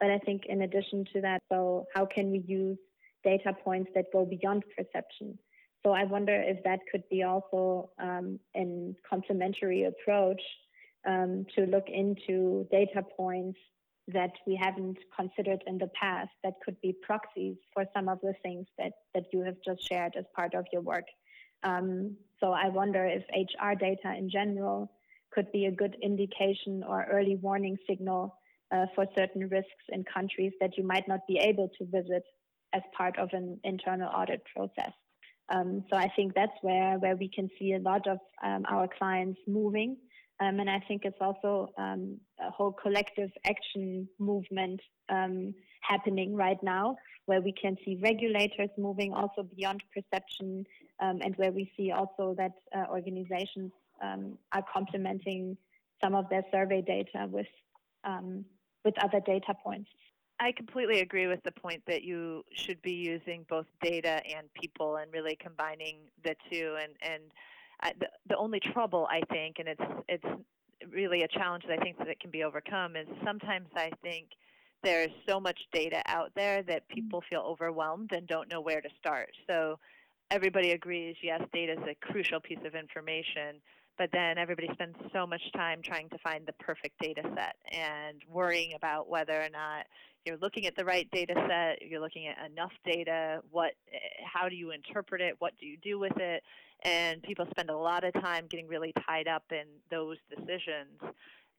But 0.00 0.10
I 0.10 0.18
think 0.18 0.46
in 0.46 0.62
addition 0.62 1.04
to 1.14 1.20
that, 1.22 1.42
so 1.50 1.86
how 1.94 2.06
can 2.06 2.30
we 2.30 2.44
use 2.46 2.78
data 3.24 3.52
points 3.64 3.90
that 3.94 4.06
go 4.12 4.24
beyond 4.24 4.64
perception? 4.76 5.38
So 5.84 5.92
I 5.92 6.04
wonder 6.04 6.34
if 6.34 6.62
that 6.64 6.80
could 6.90 7.04
be 7.08 7.22
also 7.22 7.90
um, 7.98 8.38
a 8.56 8.94
complementary 9.08 9.84
approach 9.84 10.42
um, 11.06 11.46
to 11.54 11.64
look 11.66 11.86
into 11.88 12.66
data 12.70 13.02
points 13.16 13.58
that 14.08 14.32
we 14.46 14.54
haven't 14.60 14.98
considered 15.18 15.62
in 15.66 15.78
the 15.78 15.90
past 16.00 16.30
that 16.44 16.54
could 16.64 16.80
be 16.80 16.94
proxies 17.02 17.56
for 17.74 17.84
some 17.94 18.08
of 18.08 18.20
the 18.22 18.34
things 18.42 18.66
that, 18.78 18.92
that 19.14 19.24
you 19.32 19.42
have 19.42 19.56
just 19.64 19.86
shared 19.88 20.14
as 20.16 20.24
part 20.34 20.54
of 20.54 20.64
your 20.72 20.82
work. 20.82 21.06
Um, 21.62 22.16
so 22.40 22.52
I 22.52 22.68
wonder 22.68 23.04
if 23.04 23.24
HR 23.34 23.74
data 23.78 24.14
in 24.16 24.30
general 24.30 24.92
could 25.32 25.50
be 25.52 25.66
a 25.66 25.70
good 25.70 25.96
indication 26.02 26.84
or 26.86 27.06
early 27.10 27.36
warning 27.36 27.76
signal 27.88 28.38
uh, 28.70 28.86
for 28.94 29.06
certain 29.16 29.48
risks 29.48 29.84
in 29.88 30.04
countries 30.04 30.52
that 30.60 30.76
you 30.76 30.84
might 30.84 31.08
not 31.08 31.20
be 31.26 31.38
able 31.38 31.68
to 31.78 31.84
visit 31.86 32.22
as 32.72 32.82
part 32.96 33.18
of 33.18 33.30
an 33.32 33.58
internal 33.64 34.10
audit 34.14 34.42
process. 34.54 34.92
Um, 35.48 35.84
so 35.90 35.96
I 35.96 36.10
think 36.16 36.34
that's 36.34 36.56
where, 36.62 36.98
where 36.98 37.16
we 37.16 37.28
can 37.28 37.48
see 37.58 37.74
a 37.74 37.78
lot 37.78 38.06
of 38.08 38.18
um, 38.44 38.64
our 38.68 38.88
clients 38.98 39.40
moving 39.46 39.96
um, 40.40 40.60
and 40.60 40.68
I 40.68 40.80
think 40.86 41.02
it's 41.04 41.20
also 41.20 41.70
um, 41.78 42.18
a 42.38 42.50
whole 42.50 42.72
collective 42.72 43.30
action 43.46 44.08
movement 44.18 44.80
um, 45.08 45.54
happening 45.80 46.34
right 46.34 46.62
now, 46.62 46.96
where 47.24 47.40
we 47.40 47.52
can 47.52 47.76
see 47.84 47.98
regulators 48.02 48.68
moving 48.76 49.14
also 49.14 49.42
beyond 49.42 49.82
perception, 49.94 50.66
um, 51.00 51.20
and 51.22 51.34
where 51.36 51.52
we 51.52 51.72
see 51.76 51.90
also 51.90 52.34
that 52.36 52.52
uh, 52.76 52.84
organizations 52.90 53.72
um, 54.02 54.36
are 54.52 54.64
complementing 54.72 55.56
some 56.04 56.14
of 56.14 56.28
their 56.28 56.44
survey 56.52 56.82
data 56.82 57.26
with 57.30 57.46
um, 58.04 58.44
with 58.84 58.94
other 59.02 59.20
data 59.20 59.54
points. 59.64 59.88
I 60.38 60.52
completely 60.52 61.00
agree 61.00 61.26
with 61.26 61.42
the 61.44 61.52
point 61.52 61.82
that 61.86 62.02
you 62.02 62.44
should 62.52 62.80
be 62.82 62.92
using 62.92 63.46
both 63.48 63.66
data 63.80 64.20
and 64.36 64.52
people 64.52 64.96
and 64.96 65.10
really 65.12 65.36
combining 65.40 65.96
the 66.24 66.36
two 66.50 66.76
and 66.78 66.92
and 67.00 67.22
the, 67.82 68.08
the 68.28 68.36
only 68.36 68.60
trouble 68.60 69.06
I 69.10 69.20
think, 69.32 69.56
and 69.58 69.68
it's 69.68 69.82
it's 70.08 70.24
really 70.92 71.22
a 71.22 71.28
challenge 71.28 71.64
that 71.68 71.78
I 71.78 71.82
think 71.82 71.98
that 71.98 72.08
it 72.08 72.20
can 72.20 72.30
be 72.30 72.44
overcome, 72.44 72.96
is 72.96 73.06
sometimes 73.24 73.68
I 73.76 73.90
think 74.02 74.28
there's 74.82 75.10
so 75.28 75.40
much 75.40 75.58
data 75.72 76.02
out 76.06 76.30
there 76.34 76.62
that 76.62 76.82
mm-hmm. 76.82 76.94
people 76.94 77.22
feel 77.28 77.40
overwhelmed 77.40 78.12
and 78.12 78.26
don't 78.26 78.50
know 78.50 78.60
where 78.60 78.80
to 78.80 78.88
start. 78.98 79.30
So 79.48 79.78
everybody 80.30 80.72
agrees, 80.72 81.16
yes, 81.22 81.40
data 81.52 81.72
is 81.72 81.88
a 81.88 81.94
crucial 82.12 82.40
piece 82.40 82.64
of 82.64 82.74
information, 82.74 83.60
but 83.98 84.10
then 84.12 84.38
everybody 84.38 84.68
spends 84.72 84.96
so 85.12 85.26
much 85.26 85.42
time 85.54 85.80
trying 85.82 86.08
to 86.10 86.18
find 86.18 86.46
the 86.46 86.52
perfect 86.54 86.98
data 87.00 87.22
set 87.34 87.56
and 87.72 88.22
worrying 88.30 88.74
about 88.74 89.08
whether 89.08 89.34
or 89.34 89.48
not 89.50 89.86
you're 90.24 90.36
looking 90.38 90.66
at 90.66 90.74
the 90.76 90.84
right 90.84 91.08
data 91.12 91.34
set, 91.48 91.88
you're 91.88 92.00
looking 92.00 92.26
at 92.26 92.50
enough 92.50 92.72
data, 92.84 93.40
what 93.50 93.72
how 94.24 94.48
do 94.48 94.56
you 94.56 94.72
interpret 94.72 95.20
it, 95.20 95.36
what 95.38 95.52
do 95.58 95.66
you 95.66 95.76
do 95.82 95.98
with 95.98 96.16
it? 96.18 96.42
And 96.82 97.22
people 97.22 97.46
spend 97.50 97.70
a 97.70 97.76
lot 97.76 98.04
of 98.04 98.12
time 98.14 98.46
getting 98.50 98.68
really 98.68 98.92
tied 99.06 99.28
up 99.28 99.44
in 99.50 99.64
those 99.90 100.18
decisions. 100.28 101.00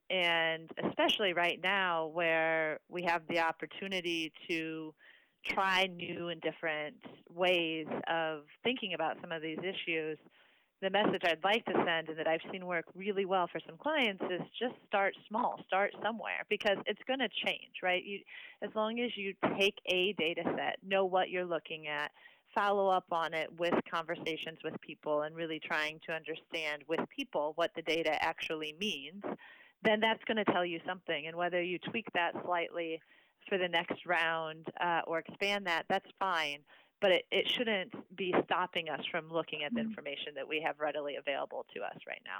And 0.09 0.69
especially 0.87 1.33
right 1.33 1.59
now 1.61 2.07
where 2.07 2.79
we 2.89 3.03
have 3.03 3.23
the 3.29 3.39
opportunity 3.39 4.31
to 4.49 4.93
try 5.45 5.87
new 5.87 6.29
and 6.29 6.41
different 6.41 6.95
ways 7.33 7.87
of 8.09 8.41
thinking 8.63 8.93
about 8.93 9.17
some 9.21 9.31
of 9.31 9.41
these 9.41 9.59
issues, 9.59 10.17
the 10.81 10.89
message 10.91 11.21
I'd 11.23 11.43
like 11.43 11.65
to 11.65 11.73
send 11.85 12.09
and 12.09 12.19
that 12.19 12.27
I've 12.27 12.41
seen 12.51 12.65
work 12.65 12.85
really 12.95 13.25
well 13.25 13.47
for 13.51 13.59
some 13.65 13.77
clients 13.77 14.23
is 14.29 14.41
just 14.59 14.75
start 14.87 15.15
small, 15.27 15.59
start 15.65 15.91
somewhere 16.03 16.45
because 16.49 16.77
it's 16.85 17.01
going 17.07 17.19
to 17.19 17.29
change, 17.45 17.81
right? 17.81 18.03
You, 18.03 18.19
as 18.61 18.69
long 18.75 18.99
as 18.99 19.11
you 19.15 19.33
take 19.57 19.75
a 19.87 20.13
data 20.13 20.43
set, 20.45 20.77
know 20.85 21.05
what 21.05 21.29
you're 21.29 21.45
looking 21.45 21.87
at, 21.87 22.11
follow 22.53 22.89
up 22.89 23.05
on 23.11 23.33
it 23.33 23.49
with 23.57 23.73
conversations 23.91 24.59
with 24.63 24.79
people 24.81 25.23
and 25.23 25.35
really 25.35 25.59
trying 25.59 25.99
to 26.07 26.13
understand 26.13 26.83
with 26.87 26.99
people 27.15 27.53
what 27.55 27.71
the 27.75 27.81
data 27.81 28.11
actually 28.23 28.75
means, 28.79 29.23
then 29.83 29.99
that's 29.99 30.23
going 30.25 30.37
to 30.37 30.51
tell 30.51 30.65
you 30.65 30.79
something. 30.85 31.25
And 31.27 31.35
whether 31.35 31.61
you 31.61 31.79
tweak 31.79 32.05
that 32.13 32.33
slightly 32.45 33.01
for 33.49 33.57
the 33.57 33.67
next 33.67 34.05
round 34.05 34.67
uh, 34.79 35.01
or 35.07 35.19
expand 35.19 35.65
that, 35.65 35.85
that's 35.89 36.09
fine 36.19 36.59
but 37.01 37.11
it, 37.11 37.25
it 37.31 37.47
shouldn't 37.47 37.93
be 38.15 38.33
stopping 38.45 38.89
us 38.89 39.01
from 39.11 39.29
looking 39.31 39.63
at 39.63 39.73
the 39.73 39.79
mm-hmm. 39.81 39.89
information 39.89 40.33
that 40.35 40.47
we 40.47 40.61
have 40.65 40.79
readily 40.79 41.15
available 41.15 41.65
to 41.75 41.81
us 41.81 41.97
right 42.07 42.21
now. 42.25 42.39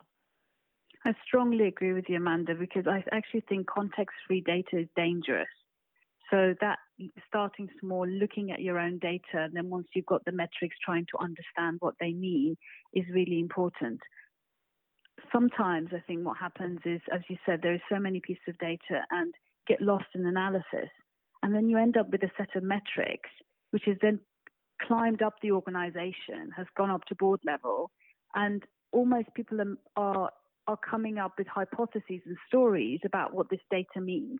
I 1.06 1.14
strongly 1.26 1.68
agree 1.68 1.94
with 1.94 2.06
you, 2.10 2.18
Amanda, 2.18 2.56
because 2.56 2.88
I 2.88 3.04
actually 3.12 3.44
think 3.48 3.68
context 3.68 4.16
free 4.28 4.42
data 4.42 4.80
is 4.80 4.88
dangerous. 4.96 5.48
So 6.30 6.54
that 6.60 6.80
starting 7.28 7.70
small, 7.80 8.06
looking 8.06 8.52
at 8.52 8.60
your 8.60 8.80
own 8.80 9.00
data, 9.00 9.22
and 9.36 9.54
then 9.54 9.70
once 9.70 9.88
you've 9.96 10.06
got 10.06 10.26
the 10.26 10.32
metrics, 10.32 10.76
trying 10.84 11.06
to 11.12 11.24
understand 11.24 11.78
what 11.80 11.96
they 12.02 12.12
mean 12.12 12.58
is 12.94 13.06
really 13.14 13.40
important. 13.40 14.02
Sometimes 15.32 15.90
I 15.94 16.02
think 16.06 16.26
what 16.26 16.38
happens 16.38 16.80
is, 16.84 17.00
as 17.14 17.22
you 17.30 17.38
said, 17.46 17.62
there 17.62 17.74
are 17.74 17.84
so 17.90 18.00
many 18.00 18.20
pieces 18.20 18.44
of 18.50 18.58
data 18.58 19.04
and 19.12 19.34
get 19.68 19.82
lost 19.82 20.06
in 20.16 20.26
analysis. 20.26 20.90
And 21.44 21.56
then 21.56 21.70
you 21.70 21.78
end 21.78 21.96
up 21.96 22.10
with 22.10 22.24
a 22.24 22.32
set 22.38 22.56
of 22.56 22.64
metrics, 22.64 23.30
which 23.72 23.88
is 23.88 23.98
then 24.02 24.20
climbed 24.82 25.22
up 25.22 25.36
the 25.42 25.52
organization, 25.52 26.52
has 26.56 26.68
gone 26.76 26.90
up 26.90 27.06
to 27.06 27.16
board 27.16 27.40
level, 27.46 27.92
and 28.36 28.64
almost 28.92 29.34
people 29.34 29.60
are, 29.96 30.32
are 30.68 30.78
coming 30.78 31.18
up 31.18 31.34
with 31.38 31.48
hypotheses 31.48 32.22
and 32.26 32.38
stories 32.48 33.00
about 33.06 33.34
what 33.34 33.50
this 33.50 33.60
data 33.72 34.02
means 34.02 34.40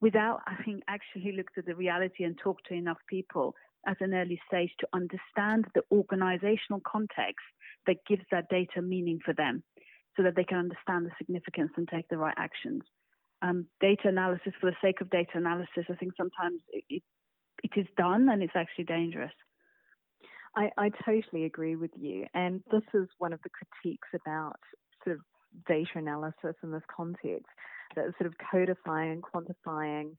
without 0.00 0.40
having 0.46 0.80
actually 0.88 1.32
looked 1.32 1.56
at 1.56 1.66
the 1.66 1.74
reality 1.74 2.24
and 2.24 2.36
talked 2.38 2.66
to 2.68 2.74
enough 2.74 2.98
people 3.08 3.54
at 3.86 4.00
an 4.00 4.14
early 4.14 4.40
stage 4.46 4.70
to 4.80 4.88
understand 4.92 5.66
the 5.74 5.82
organizational 5.92 6.80
context 6.86 7.44
that 7.86 7.96
gives 8.08 8.24
that 8.30 8.48
data 8.48 8.82
meaning 8.82 9.18
for 9.24 9.34
them 9.34 9.62
so 10.16 10.22
that 10.22 10.36
they 10.36 10.44
can 10.44 10.58
understand 10.58 11.06
the 11.06 11.10
significance 11.18 11.70
and 11.76 11.88
take 11.88 12.08
the 12.08 12.16
right 12.16 12.34
actions. 12.36 12.82
Um, 13.42 13.66
data 13.80 14.08
analysis 14.08 14.52
for 14.60 14.70
the 14.70 14.76
sake 14.82 15.00
of 15.00 15.10
data 15.10 15.32
analysis, 15.34 15.84
I 15.90 15.94
think 15.94 16.12
sometimes 16.16 16.60
it, 16.72 17.02
it 17.62 17.70
is 17.76 17.86
done 17.96 18.28
and 18.30 18.42
it's 18.42 18.56
actually 18.56 18.84
dangerous. 18.84 19.32
I, 20.56 20.70
I 20.78 20.90
totally 21.04 21.44
agree 21.44 21.76
with 21.76 21.90
you. 21.98 22.26
And 22.34 22.62
this 22.70 22.82
is 22.94 23.08
one 23.18 23.32
of 23.32 23.40
the 23.42 23.50
critiques 23.50 24.08
about 24.14 24.56
sort 25.04 25.16
of 25.16 25.22
data 25.66 25.90
analysis 25.96 26.56
in 26.62 26.70
this 26.70 26.82
context 26.94 27.46
that 27.96 28.04
sort 28.18 28.26
of 28.26 28.34
codifying 28.50 29.12
and 29.12 29.22
quantifying 29.22 30.16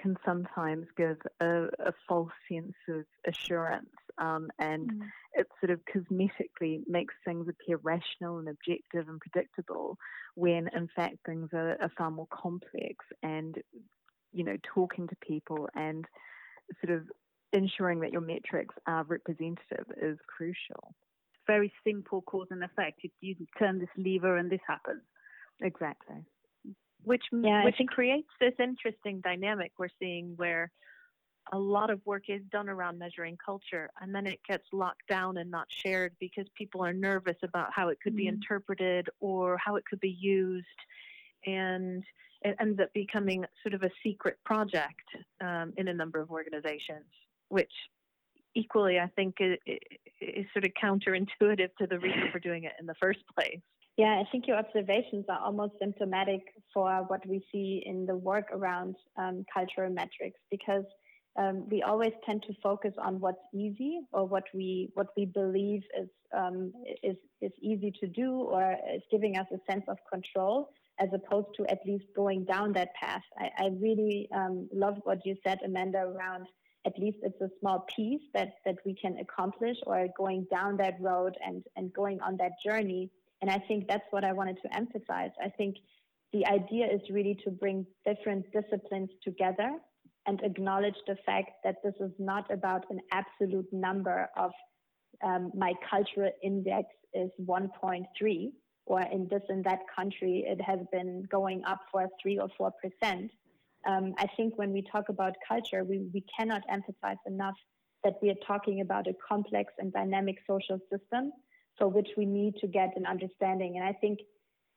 can 0.00 0.16
sometimes 0.24 0.86
give 0.96 1.16
a, 1.40 1.64
a 1.78 1.92
false 2.08 2.32
sense 2.50 2.74
of 2.88 3.04
assurance 3.26 3.90
um, 4.18 4.48
and 4.58 4.90
mm. 4.90 5.00
it 5.34 5.46
sort 5.60 5.70
of 5.70 5.80
cosmetically 5.94 6.80
makes 6.86 7.14
things 7.24 7.46
appear 7.48 7.78
rational 7.82 8.38
and 8.38 8.48
objective 8.48 9.08
and 9.08 9.20
predictable 9.20 9.96
when 10.34 10.68
in 10.74 10.88
fact 10.94 11.16
things 11.24 11.48
are, 11.52 11.76
are 11.80 11.92
far 11.96 12.10
more 12.10 12.26
complex 12.30 13.04
and 13.22 13.56
you 14.32 14.44
know 14.44 14.56
talking 14.74 15.06
to 15.06 15.16
people 15.26 15.68
and 15.74 16.04
sort 16.84 16.96
of 16.96 17.06
ensuring 17.54 18.00
that 18.00 18.12
your 18.12 18.20
metrics 18.20 18.74
are 18.86 19.04
representative 19.04 19.86
is 20.00 20.18
crucial. 20.26 20.94
Very 21.46 21.72
simple 21.86 22.22
cause 22.22 22.48
and 22.50 22.64
effect. 22.64 23.00
You, 23.20 23.36
turn 23.58 23.78
this 23.78 23.88
lever 23.96 24.36
and 24.36 24.50
this 24.50 24.60
happens. 24.66 25.02
Exactly. 25.62 26.16
Which 27.04 27.22
yeah, 27.32 27.64
which 27.64 27.76
creates 27.88 28.28
this 28.40 28.54
interesting 28.58 29.20
dynamic 29.20 29.72
we're 29.78 29.88
seeing 30.00 30.32
where 30.36 30.70
a 31.52 31.58
lot 31.58 31.90
of 31.90 32.00
work 32.06 32.24
is 32.28 32.40
done 32.50 32.70
around 32.70 32.98
measuring 32.98 33.36
culture 33.44 33.90
and 34.00 34.14
then 34.14 34.26
it 34.26 34.40
gets 34.48 34.64
locked 34.72 35.06
down 35.08 35.36
and 35.36 35.50
not 35.50 35.66
shared 35.68 36.12
because 36.18 36.46
people 36.56 36.82
are 36.82 36.94
nervous 36.94 37.36
about 37.42 37.68
how 37.74 37.88
it 37.88 37.98
could 38.02 38.12
mm-hmm. 38.12 38.18
be 38.18 38.28
interpreted 38.28 39.10
or 39.20 39.58
how 39.58 39.76
it 39.76 39.84
could 39.84 40.00
be 40.00 40.16
used 40.18 40.66
and 41.44 42.02
it 42.40 42.56
ends 42.58 42.80
up 42.80 42.92
becoming 42.94 43.44
sort 43.62 43.74
of 43.74 43.82
a 43.82 43.90
secret 44.02 44.38
project 44.44 45.04
um, 45.42 45.74
in 45.76 45.88
a 45.88 45.94
number 45.94 46.18
of 46.18 46.30
organizations 46.30 47.04
which 47.48 47.72
equally 48.54 48.98
I 48.98 49.08
think 49.16 49.36
is, 49.40 49.58
is 50.20 50.46
sort 50.52 50.64
of 50.64 50.72
counterintuitive 50.82 51.70
to 51.78 51.86
the 51.86 51.98
reason 51.98 52.28
for 52.32 52.38
doing 52.38 52.64
it 52.64 52.72
in 52.80 52.86
the 52.86 52.94
first 53.00 53.20
place. 53.36 53.60
Yeah, 53.96 54.20
I 54.20 54.24
think 54.32 54.48
your 54.48 54.56
observations 54.56 55.24
are 55.28 55.38
almost 55.38 55.74
symptomatic 55.80 56.40
for 56.72 57.04
what 57.06 57.24
we 57.26 57.44
see 57.52 57.82
in 57.86 58.06
the 58.06 58.16
work 58.16 58.46
around 58.52 58.96
um, 59.16 59.44
cultural 59.52 59.90
metrics 59.90 60.40
because 60.50 60.84
um, 61.36 61.68
we 61.68 61.82
always 61.82 62.12
tend 62.26 62.42
to 62.44 62.54
focus 62.62 62.92
on 62.98 63.20
what's 63.20 63.42
easy 63.52 64.00
or 64.12 64.26
what 64.26 64.44
we 64.52 64.90
what 64.94 65.08
we 65.16 65.26
believe 65.26 65.82
is 66.00 66.08
um, 66.36 66.72
is 67.02 67.16
is 67.40 67.52
easy 67.60 67.92
to 68.00 68.06
do 68.06 68.32
or 68.32 68.76
is 68.94 69.02
giving 69.10 69.36
us 69.36 69.46
a 69.52 69.58
sense 69.70 69.84
of 69.88 69.98
control 70.12 70.70
as 71.00 71.08
opposed 71.12 71.48
to 71.56 71.66
at 71.66 71.78
least 71.86 72.04
going 72.14 72.44
down 72.44 72.72
that 72.72 72.94
path. 72.94 73.22
I, 73.36 73.50
I 73.58 73.66
really 73.80 74.28
um, 74.34 74.68
love 74.72 74.94
what 75.02 75.18
you 75.24 75.36
said, 75.44 75.58
Amanda, 75.64 75.98
around 75.98 76.46
at 76.86 76.98
least 76.98 77.18
it's 77.22 77.40
a 77.40 77.48
small 77.60 77.86
piece 77.94 78.20
that, 78.34 78.54
that 78.64 78.76
we 78.84 78.94
can 78.94 79.18
accomplish 79.18 79.76
or 79.86 80.06
going 80.16 80.46
down 80.50 80.76
that 80.76 80.94
road 81.00 81.34
and, 81.44 81.64
and 81.76 81.92
going 81.92 82.20
on 82.20 82.36
that 82.36 82.52
journey. 82.64 83.10
And 83.40 83.50
I 83.50 83.58
think 83.58 83.88
that's 83.88 84.04
what 84.10 84.24
I 84.24 84.32
wanted 84.32 84.58
to 84.62 84.76
emphasize. 84.76 85.30
I 85.42 85.48
think 85.48 85.76
the 86.32 86.46
idea 86.46 86.86
is 86.86 87.00
really 87.10 87.38
to 87.44 87.50
bring 87.50 87.86
different 88.04 88.46
disciplines 88.52 89.10
together 89.22 89.70
and 90.26 90.42
acknowledge 90.42 90.96
the 91.06 91.16
fact 91.26 91.50
that 91.64 91.76
this 91.82 91.94
is 92.00 92.10
not 92.18 92.50
about 92.52 92.84
an 92.90 93.00
absolute 93.12 93.70
number 93.72 94.28
of 94.36 94.50
um, 95.22 95.52
my 95.54 95.72
cultural 95.88 96.30
index 96.42 96.88
is 97.14 97.30
1.3 97.44 98.52
or 98.86 99.00
in 99.00 99.28
this 99.30 99.42
and 99.48 99.64
that 99.64 99.80
country 99.94 100.44
it 100.46 100.60
has 100.60 100.80
been 100.92 101.26
going 101.30 101.62
up 101.64 101.78
for 101.90 102.08
3 102.20 102.38
or 102.38 102.48
4 102.58 102.72
percent 102.82 103.30
um, 103.86 104.14
I 104.18 104.26
think 104.36 104.58
when 104.58 104.72
we 104.72 104.82
talk 104.82 105.08
about 105.08 105.34
culture, 105.46 105.84
we, 105.84 106.06
we 106.12 106.24
cannot 106.36 106.62
emphasize 106.68 107.16
enough 107.26 107.56
that 108.02 108.14
we 108.22 108.30
are 108.30 108.40
talking 108.46 108.80
about 108.80 109.06
a 109.06 109.14
complex 109.26 109.72
and 109.78 109.92
dynamic 109.92 110.36
social 110.46 110.78
system 110.90 111.32
for 111.78 111.88
which 111.88 112.08
we 112.16 112.24
need 112.24 112.54
to 112.56 112.66
get 112.66 112.90
an 112.96 113.06
understanding. 113.06 113.76
And 113.76 113.84
I 113.84 113.92
think 113.92 114.20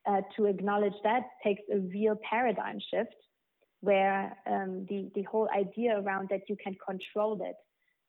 uh, 0.08 0.22
to 0.36 0.46
acknowledge 0.46 0.94
that 1.04 1.24
takes 1.44 1.62
a 1.72 1.80
real 1.80 2.18
paradigm 2.30 2.80
shift 2.92 3.16
where 3.82 4.36
um, 4.50 4.86
the, 4.90 5.10
the 5.14 5.24
whole 5.24 5.50
idea 5.56 6.00
around 6.00 6.30
that 6.30 6.42
you 6.48 6.56
can 6.62 6.76
control 6.86 7.40
it 7.44 7.56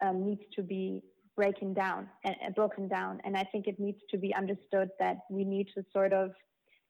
um, 0.04 0.24
needs 0.24 0.42
to 0.54 0.62
be 0.62 1.02
breaking 1.36 1.74
down 1.74 2.08
and 2.24 2.34
uh, 2.46 2.50
broken 2.50 2.88
down. 2.88 3.20
And 3.24 3.36
I 3.36 3.44
think 3.44 3.66
it 3.66 3.78
needs 3.78 3.98
to 4.10 4.18
be 4.18 4.34
understood 4.34 4.88
that 4.98 5.18
we 5.30 5.44
need 5.44 5.68
to 5.74 5.84
sort 5.92 6.12
of 6.12 6.30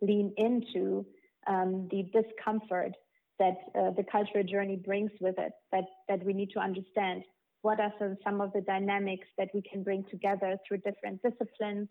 lean 0.01 0.33
into 0.37 1.05
um, 1.47 1.89
the 1.91 2.05
discomfort 2.13 2.93
that 3.39 3.57
uh, 3.75 3.91
the 3.93 4.05
cultural 4.11 4.45
journey 4.45 4.77
brings 4.77 5.11
with 5.21 5.39
it 5.39 5.53
that, 5.73 5.85
that 6.09 6.25
we 6.25 6.33
need 6.33 6.51
to 6.51 6.59
understand 6.59 7.23
what 7.63 7.81
are 7.81 7.93
some, 7.99 8.17
some 8.25 8.41
of 8.41 8.53
the 8.53 8.61
dynamics 8.61 9.27
that 9.37 9.49
we 9.55 9.63
can 9.63 9.83
bring 9.83 10.05
together 10.11 10.57
through 10.67 10.79
different 10.79 11.21
disciplines 11.23 11.89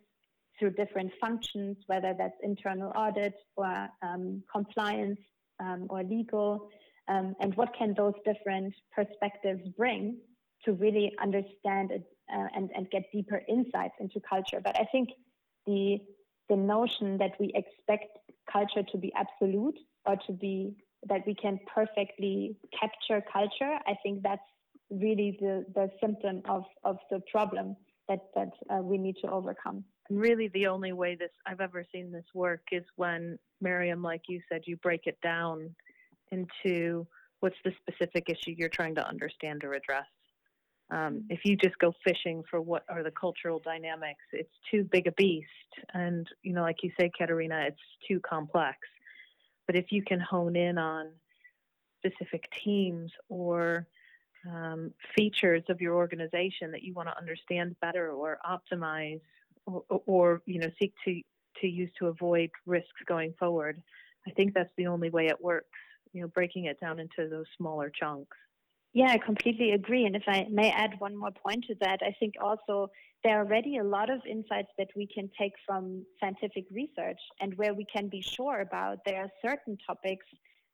through 0.60 0.72
different 0.72 1.12
functions 1.22 1.78
whether 1.88 2.14
that's 2.18 2.38
internal 2.44 2.92
audit 2.96 3.36
or 3.56 3.88
um, 4.02 4.42
compliance 4.52 5.20
um, 5.60 5.88
or 5.90 6.04
legal 6.04 6.70
um, 7.08 7.36
and 7.40 7.56
what 7.56 7.70
can 7.78 7.94
those 7.96 8.14
different 8.26 8.74
perspectives 8.94 9.62
bring 9.78 10.18
to 10.66 10.74
really 10.74 11.14
understand 11.22 11.92
it 11.92 12.04
uh, 12.34 12.48
and, 12.56 12.70
and 12.76 12.90
get 12.90 13.04
deeper 13.14 13.42
insights 13.48 13.94
into 14.00 14.20
culture. 14.28 14.60
But 14.64 14.78
i 14.80 14.86
think 14.92 15.10
the 15.66 16.00
the 16.50 16.56
notion 16.56 17.18
that 17.18 17.32
we 17.40 17.52
expect 17.56 18.18
culture 18.52 18.84
to 18.92 18.98
be 18.98 19.12
absolute 19.16 19.78
or 20.06 20.16
to 20.28 20.32
be 20.32 20.74
that 21.10 21.22
we 21.26 21.36
can 21.36 21.60
perfectly 21.74 22.56
capture 22.80 23.24
culture, 23.32 23.80
I 23.88 23.96
think 24.04 24.24
that's 24.24 24.42
really 24.90 25.38
the, 25.40 25.66
the 25.76 25.90
symptom 26.02 26.42
of, 26.50 26.64
of 26.84 26.98
the 27.12 27.22
problem 27.32 27.76
that, 28.08 28.20
that 28.36 28.50
uh, 28.70 28.82
we 28.82 28.98
need 28.98 29.16
to 29.24 29.30
overcome. 29.30 29.84
And 30.10 30.20
really, 30.20 30.48
the 30.54 30.68
only 30.68 30.94
way 30.94 31.16
this 31.16 31.32
I've 31.46 31.60
ever 31.60 31.84
seen 31.92 32.12
this 32.12 32.26
work 32.34 32.62
is 32.72 32.84
when 32.96 33.38
Miriam, 33.60 34.02
like 34.02 34.22
you 34.30 34.42
said, 34.50 34.62
you 34.66 34.78
break 34.78 35.02
it 35.06 35.18
down 35.22 35.76
into 36.32 37.06
what's 37.42 37.58
the 37.66 37.72
specific 37.82 38.30
issue 38.30 38.56
you're 38.58 38.70
trying 38.70 38.96
to 38.96 39.08
understand 39.08 39.64
or 39.64 39.74
address. 39.74 40.06
Um, 40.90 41.26
if 41.30 41.42
you 41.44 41.58
just 41.58 41.78
go 41.80 41.94
fishing 42.06 42.44
for 42.50 42.62
what 42.62 42.84
are 42.90 43.04
the 43.04 43.12
cultural 43.12 43.60
dynamics, 43.60 44.24
it's 44.32 44.54
too 44.72 44.88
big 44.90 45.08
a 45.08 45.12
beast, 45.18 45.48
and 45.94 46.26
you 46.44 46.54
know, 46.54 46.62
like 46.62 46.78
you 46.82 46.92
say, 46.98 47.12
Katharina, 47.18 47.66
it's 47.68 47.78
too 48.08 48.22
complex. 48.22 48.78
But 49.68 49.76
if 49.76 49.92
you 49.92 50.02
can 50.02 50.20
hone 50.20 50.56
in 50.56 50.78
on 50.78 51.10
specific 52.00 52.50
teams 52.64 53.12
or 53.30 53.86
um, 54.48 54.94
features 55.16 55.64
of 55.70 55.82
your 55.82 55.96
organization 55.96 56.72
that 56.72 56.84
you 56.84 56.94
want 56.94 57.10
to 57.10 57.18
understand 57.18 57.76
better 57.82 58.12
or 58.12 58.40
optimize 58.50 59.20
or, 59.66 59.84
or, 60.06 60.42
you 60.46 60.60
know 60.60 60.70
seek 60.80 60.94
to 61.06 61.22
to 61.62 61.68
use 61.68 61.90
to 62.00 62.08
avoid 62.08 62.50
risks 62.66 63.02
going 63.08 63.34
forward 63.40 63.82
i 64.28 64.32
think 64.32 64.54
that's 64.54 64.72
the 64.78 64.86
only 64.86 65.10
way 65.10 65.26
it 65.26 65.42
works 65.42 65.68
you 66.14 66.22
know 66.22 66.28
breaking 66.28 66.66
it 66.66 66.80
down 66.80 67.00
into 67.00 67.28
those 67.28 67.48
smaller 67.58 67.90
chunks 67.90 68.38
yeah, 68.98 69.12
I 69.12 69.20
completely 69.20 69.74
agree. 69.74 70.06
And 70.06 70.16
if 70.16 70.24
I 70.28 70.48
may 70.50 70.72
add 70.72 70.96
one 70.98 71.16
more 71.16 71.30
point 71.30 71.66
to 71.66 71.76
that, 71.82 72.00
I 72.02 72.16
think 72.20 72.34
also 72.42 72.90
there 73.24 73.38
are 73.38 73.46
already 73.46 73.78
a 73.78 73.84
lot 73.84 74.10
of 74.10 74.22
insights 74.28 74.70
that 74.80 74.88
we 74.96 75.06
can 75.06 75.30
take 75.40 75.54
from 75.68 76.04
scientific 76.20 76.66
research 76.72 77.20
and 77.40 77.56
where 77.60 77.76
we 77.76 77.86
can 77.86 78.08
be 78.08 78.24
sure 78.24 78.62
about 78.62 78.98
there 79.06 79.22
are 79.22 79.30
certain 79.46 79.78
topics 79.86 80.26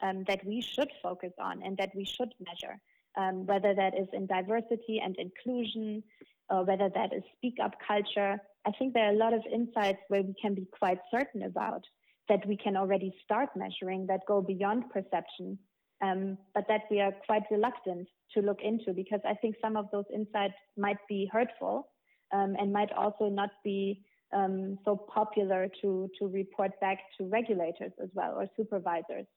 um, 0.01 0.23
that 0.29 0.39
we 0.45 0.61
should 0.61 0.87
focus 1.01 1.33
on 1.37 1.63
and 1.63 1.75
that 1.75 1.89
we 1.93 2.05
should 2.05 2.33
measure, 2.39 2.79
um, 3.17 3.45
whether 3.45 3.75
that 3.75 3.93
is 3.99 4.07
in 4.13 4.25
diversity 4.25 5.01
and 5.03 5.17
inclusion, 5.17 6.01
or 6.49 6.63
whether 6.63 6.89
that 6.95 7.11
is 7.11 7.23
speak 7.35 7.55
up 7.61 7.73
culture. 7.85 8.37
I 8.65 8.71
think 8.79 8.93
there 8.93 9.07
are 9.09 9.13
a 9.13 9.17
lot 9.17 9.33
of 9.33 9.41
insights 9.51 9.99
where 10.07 10.23
we 10.23 10.33
can 10.41 10.53
be 10.55 10.65
quite 10.79 10.99
certain 11.11 11.43
about 11.43 11.83
that 12.29 12.47
we 12.47 12.55
can 12.55 12.77
already 12.77 13.13
start 13.21 13.49
measuring 13.57 14.07
that 14.07 14.21
go 14.29 14.41
beyond 14.41 14.89
perception 14.91 15.59
um, 16.03 16.37
but 16.53 16.65
that 16.67 16.81
we 16.91 16.99
are 16.99 17.13
quite 17.25 17.43
reluctant 17.49 18.07
to 18.33 18.41
look 18.41 18.59
into 18.61 18.93
because 18.93 19.21
I 19.25 19.35
think 19.35 19.55
some 19.61 19.77
of 19.77 19.85
those 19.91 20.05
insights 20.13 20.55
might 20.77 20.97
be 21.07 21.29
hurtful 21.31 21.87
um, 22.33 22.55
and 22.59 22.73
might 22.73 22.91
also 22.91 23.29
not 23.29 23.51
be 23.63 24.03
um, 24.33 24.77
so 24.83 24.95
popular 24.95 25.69
to, 25.81 26.09
to 26.19 26.27
report 26.27 26.71
back 26.81 26.97
to 27.17 27.25
regulators 27.27 27.91
as 28.01 28.09
well 28.13 28.33
or 28.35 28.47
supervisors. 28.57 29.27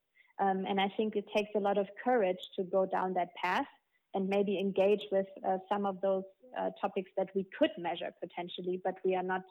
Um, 0.41 0.65
and 0.69 0.81
I 0.81 0.89
think 0.97 1.15
it 1.15 1.27
takes 1.35 1.51
a 1.55 1.61
lot 1.61 1.79
of 1.79 1.87
courage 2.03 2.51
to 2.57 2.65
go 2.65 2.85
down 2.85 3.15
that 3.15 3.29
path 3.43 3.67
and 4.15 4.29
maybe 4.29 4.59
engage 4.59 5.03
with 5.13 5.27
uh, 5.47 5.59
some 5.69 5.87
of 5.87 6.01
those 6.01 6.25
uh, 6.59 6.71
topics 6.81 7.11
that 7.17 7.29
we 7.35 7.47
could 7.59 7.71
measure 7.79 8.11
potentially, 8.21 8.81
but 8.83 8.95
we 9.05 9.15
are 9.15 9.23
not, 9.23 9.43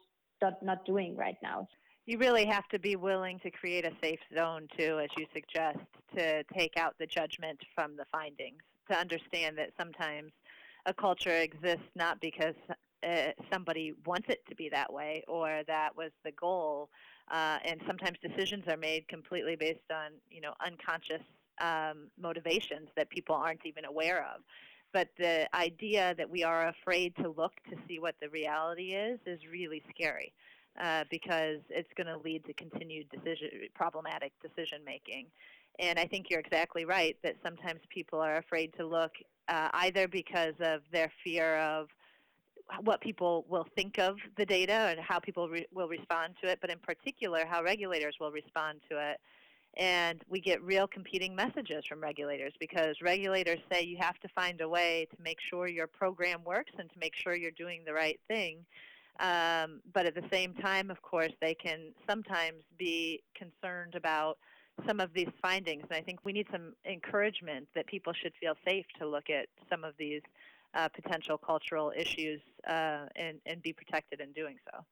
not, 0.42 0.62
not 0.64 0.86
doing 0.86 1.16
right 1.16 1.38
now 1.42 1.68
you 2.06 2.20
really 2.20 2.46
have 2.46 2.68
to 2.70 2.80
be 2.80 2.96
willing 2.96 3.40
to 3.40 3.52
create 3.52 3.86
a 3.86 3.92
safe 4.02 4.20
zone 4.36 4.68
too, 4.78 5.00
as 5.04 5.10
you 5.18 5.26
suggest, 5.34 5.80
to 6.16 6.44
take 6.54 6.78
out 6.78 6.96
the 7.00 7.06
judgment 7.06 7.60
from 7.74 7.96
the 7.96 8.06
findings, 8.12 8.62
to 8.90 8.98
understand 8.98 9.58
that 9.58 9.72
sometimes 9.78 10.32
a 10.86 10.94
culture 10.94 11.36
exists 11.36 11.90
not 11.96 12.20
because 12.22 12.56
uh, 13.04 13.32
somebody 13.52 13.94
wants 14.06 14.28
it 14.30 14.44
to 14.48 14.56
be 14.56 14.70
that 14.70 14.92
way 14.92 15.24
or 15.28 15.62
that 15.68 15.96
was 15.96 16.12
the 16.24 16.32
goal, 16.32 16.90
uh, 17.32 17.58
and 17.66 17.82
sometimes 17.88 18.18
decisions 18.22 18.64
are 18.68 18.78
made 18.78 19.08
completely 19.08 19.56
based 19.56 19.92
on 19.92 20.12
you 20.30 20.42
know 20.42 20.54
unconscious 20.66 21.24
um, 21.62 22.08
motivations 22.20 22.90
that 22.96 23.10
people 23.10 23.36
aren't 23.36 23.66
even 23.66 23.86
aware 23.86 24.26
of. 24.36 24.42
But 24.94 25.10
the 25.18 25.54
idea 25.56 26.16
that 26.18 26.30
we 26.30 26.44
are 26.44 26.70
afraid 26.70 27.16
to 27.18 27.30
look 27.30 27.54
to 27.70 27.76
see 27.88 28.00
what 28.00 28.16
the 28.22 28.30
reality 28.30 28.94
is 28.94 29.20
is 29.26 29.40
really 29.52 29.84
scary 29.90 30.32
uh, 30.82 31.04
because 31.10 31.60
it's 31.70 31.90
going 31.96 32.08
to 32.08 32.18
lead 32.24 32.46
to 32.46 32.54
continued 32.54 33.08
decision 33.10 33.50
problematic 33.74 34.32
decision 34.42 34.80
making. 34.86 35.28
And 35.80 36.00
I 36.00 36.06
think 36.06 36.30
you're 36.30 36.40
exactly 36.40 36.86
right 36.86 37.18
that 37.24 37.36
sometimes 37.44 37.82
people 37.90 38.20
are 38.20 38.38
afraid 38.38 38.74
to 38.78 38.86
look 38.86 39.12
uh, 39.48 39.70
either 39.74 40.08
because 40.08 40.56
of 40.60 40.82
their 40.92 41.12
fear 41.24 41.58
of 41.58 41.88
what 42.84 43.02
people 43.02 43.46
will 43.48 43.68
think 43.76 44.00
of 44.00 44.18
the 44.38 44.46
data 44.46 44.74
and 44.74 45.00
how 45.00 45.20
people 45.20 45.48
re- 45.50 45.68
will 45.74 45.88
respond 45.88 46.34
to 46.42 46.50
it, 46.50 46.60
but 46.62 46.72
in 46.72 46.80
particular 46.80 47.46
how 47.46 47.62
regulators 47.64 48.16
will 48.20 48.32
respond 48.32 48.80
to 48.90 48.98
it. 48.98 49.20
And 49.78 50.22
we 50.30 50.40
get 50.40 50.64
real 50.64 50.88
competing 50.88 51.36
messages 51.36 51.86
from 51.86 52.00
regulators 52.02 52.54
because 52.60 52.96
regulators 53.02 53.60
say 53.72 53.84
you 53.84 53.98
have 54.00 54.18
to 54.20 54.30
find 54.30 54.62
a 54.62 54.70
way 54.70 55.06
to 55.12 55.22
make 55.22 55.38
sure 55.50 55.68
your 55.68 55.88
program 55.88 56.44
works 56.46 56.72
and 56.80 56.90
to 56.90 57.00
make 57.00 57.14
sure 57.14 57.36
you're 57.36 57.52
doing 57.52 57.82
the 57.86 57.94
right 57.94 58.20
thing. 58.28 58.66
Um, 59.20 59.82
but 59.94 60.06
at 60.06 60.16
the 60.16 60.24
same 60.32 60.54
time, 60.54 60.90
of 60.90 61.02
course, 61.02 61.32
they 61.42 61.54
can 61.54 61.92
sometimes 62.10 62.64
be 62.78 63.22
concerned 63.36 63.96
about 63.96 64.38
some 64.88 65.00
of 65.00 65.14
these 65.14 65.30
findings. 65.42 65.84
And 65.90 65.98
I 65.98 66.02
think 66.02 66.20
we 66.24 66.34
need 66.34 66.48
some 66.52 66.74
encouragement 66.86 67.68
that 67.76 67.88
people 67.88 68.14
should 68.14 68.34
feel 68.40 68.56
safe 68.66 68.86
to 69.00 69.08
look 69.08 69.30
at 69.30 69.48
some 69.70 69.84
of 69.84 69.94
these 69.98 70.22
uh, 70.74 70.90
potential 70.90 71.38
cultural 71.38 71.94
issues 71.96 72.42
uh, 72.68 73.06
and, 73.16 73.40
and 73.46 73.62
be 73.62 73.74
protected 73.74 74.20
in 74.20 74.32
doing 74.34 74.58
so. 74.72 74.84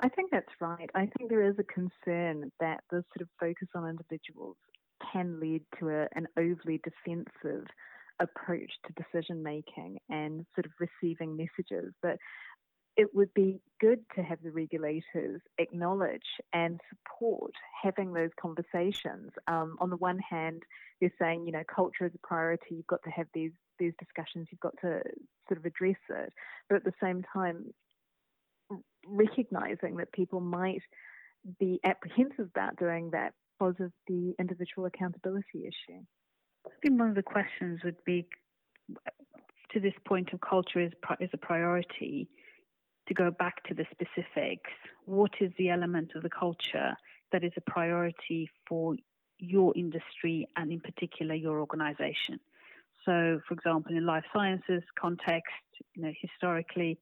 I 0.00 0.08
think 0.08 0.30
that's 0.30 0.52
right. 0.60 0.90
I 0.94 1.06
think 1.06 1.30
there 1.30 1.48
is 1.48 1.54
a 1.58 1.64
concern 1.64 2.50
that 2.60 2.80
the 2.90 3.04
sort 3.14 3.22
of 3.22 3.28
focus 3.38 3.68
on 3.74 3.88
individuals 3.88 4.56
can 5.12 5.40
lead 5.40 5.62
to 5.78 5.88
a, 5.88 6.08
an 6.14 6.26
overly 6.36 6.80
defensive 6.82 7.66
approach 8.20 8.70
to 8.86 9.02
decision 9.02 9.42
making 9.42 9.98
and 10.08 10.44
sort 10.54 10.66
of 10.66 10.72
receiving 10.78 11.36
messages 11.36 11.92
that 12.02 12.18
it 12.96 13.14
would 13.14 13.32
be 13.34 13.60
good 13.80 14.00
to 14.14 14.22
have 14.22 14.38
the 14.42 14.50
regulators 14.50 15.40
acknowledge 15.58 16.26
and 16.52 16.80
support 16.90 17.52
having 17.82 18.12
those 18.12 18.30
conversations. 18.40 19.30
Um, 19.46 19.76
on 19.80 19.90
the 19.90 19.96
one 19.96 20.18
hand, 20.18 20.62
they're 21.00 21.12
saying, 21.18 21.46
you 21.46 21.52
know, 21.52 21.62
culture 21.74 22.06
is 22.06 22.12
a 22.14 22.26
priority. 22.26 22.76
You've 22.76 22.86
got 22.86 23.02
to 23.04 23.10
have 23.10 23.26
these 23.34 23.52
these 23.78 23.92
discussions. 23.98 24.48
You've 24.50 24.60
got 24.60 24.74
to 24.82 25.02
sort 25.48 25.58
of 25.58 25.64
address 25.64 25.96
it. 26.10 26.32
But 26.68 26.76
at 26.76 26.84
the 26.84 26.92
same 27.02 27.24
time, 27.32 27.72
recognizing 29.06 29.96
that 29.96 30.12
people 30.12 30.40
might 30.40 30.82
be 31.58 31.80
apprehensive 31.84 32.48
about 32.54 32.76
doing 32.76 33.10
that 33.10 33.32
because 33.58 33.74
of 33.80 33.92
the 34.06 34.34
individual 34.38 34.86
accountability 34.86 35.66
issue. 35.66 36.00
I 36.66 36.70
think 36.82 36.98
one 36.98 37.08
of 37.08 37.14
the 37.14 37.22
questions 37.22 37.80
would 37.84 38.02
be 38.04 38.26
to 39.72 39.80
this 39.80 39.94
point 40.06 40.32
of 40.32 40.40
culture 40.40 40.80
is 40.80 40.92
is 41.20 41.30
a 41.32 41.38
priority, 41.38 42.28
to 43.14 43.22
go 43.22 43.30
back 43.30 43.62
to 43.64 43.74
the 43.74 43.86
specifics, 43.90 44.70
what 45.04 45.32
is 45.40 45.50
the 45.58 45.70
element 45.70 46.12
of 46.14 46.22
the 46.22 46.30
culture 46.30 46.94
that 47.32 47.44
is 47.44 47.52
a 47.56 47.70
priority 47.70 48.48
for 48.66 48.94
your 49.38 49.72
industry 49.76 50.46
and 50.56 50.72
in 50.72 50.80
particular 50.80 51.34
your 51.34 51.60
organization? 51.60 52.38
So, 53.04 53.40
for 53.46 53.54
example, 53.54 53.96
in 53.96 54.06
life 54.06 54.24
sciences 54.32 54.82
context, 54.98 55.52
you 55.94 56.02
know, 56.02 56.12
historically, 56.20 56.98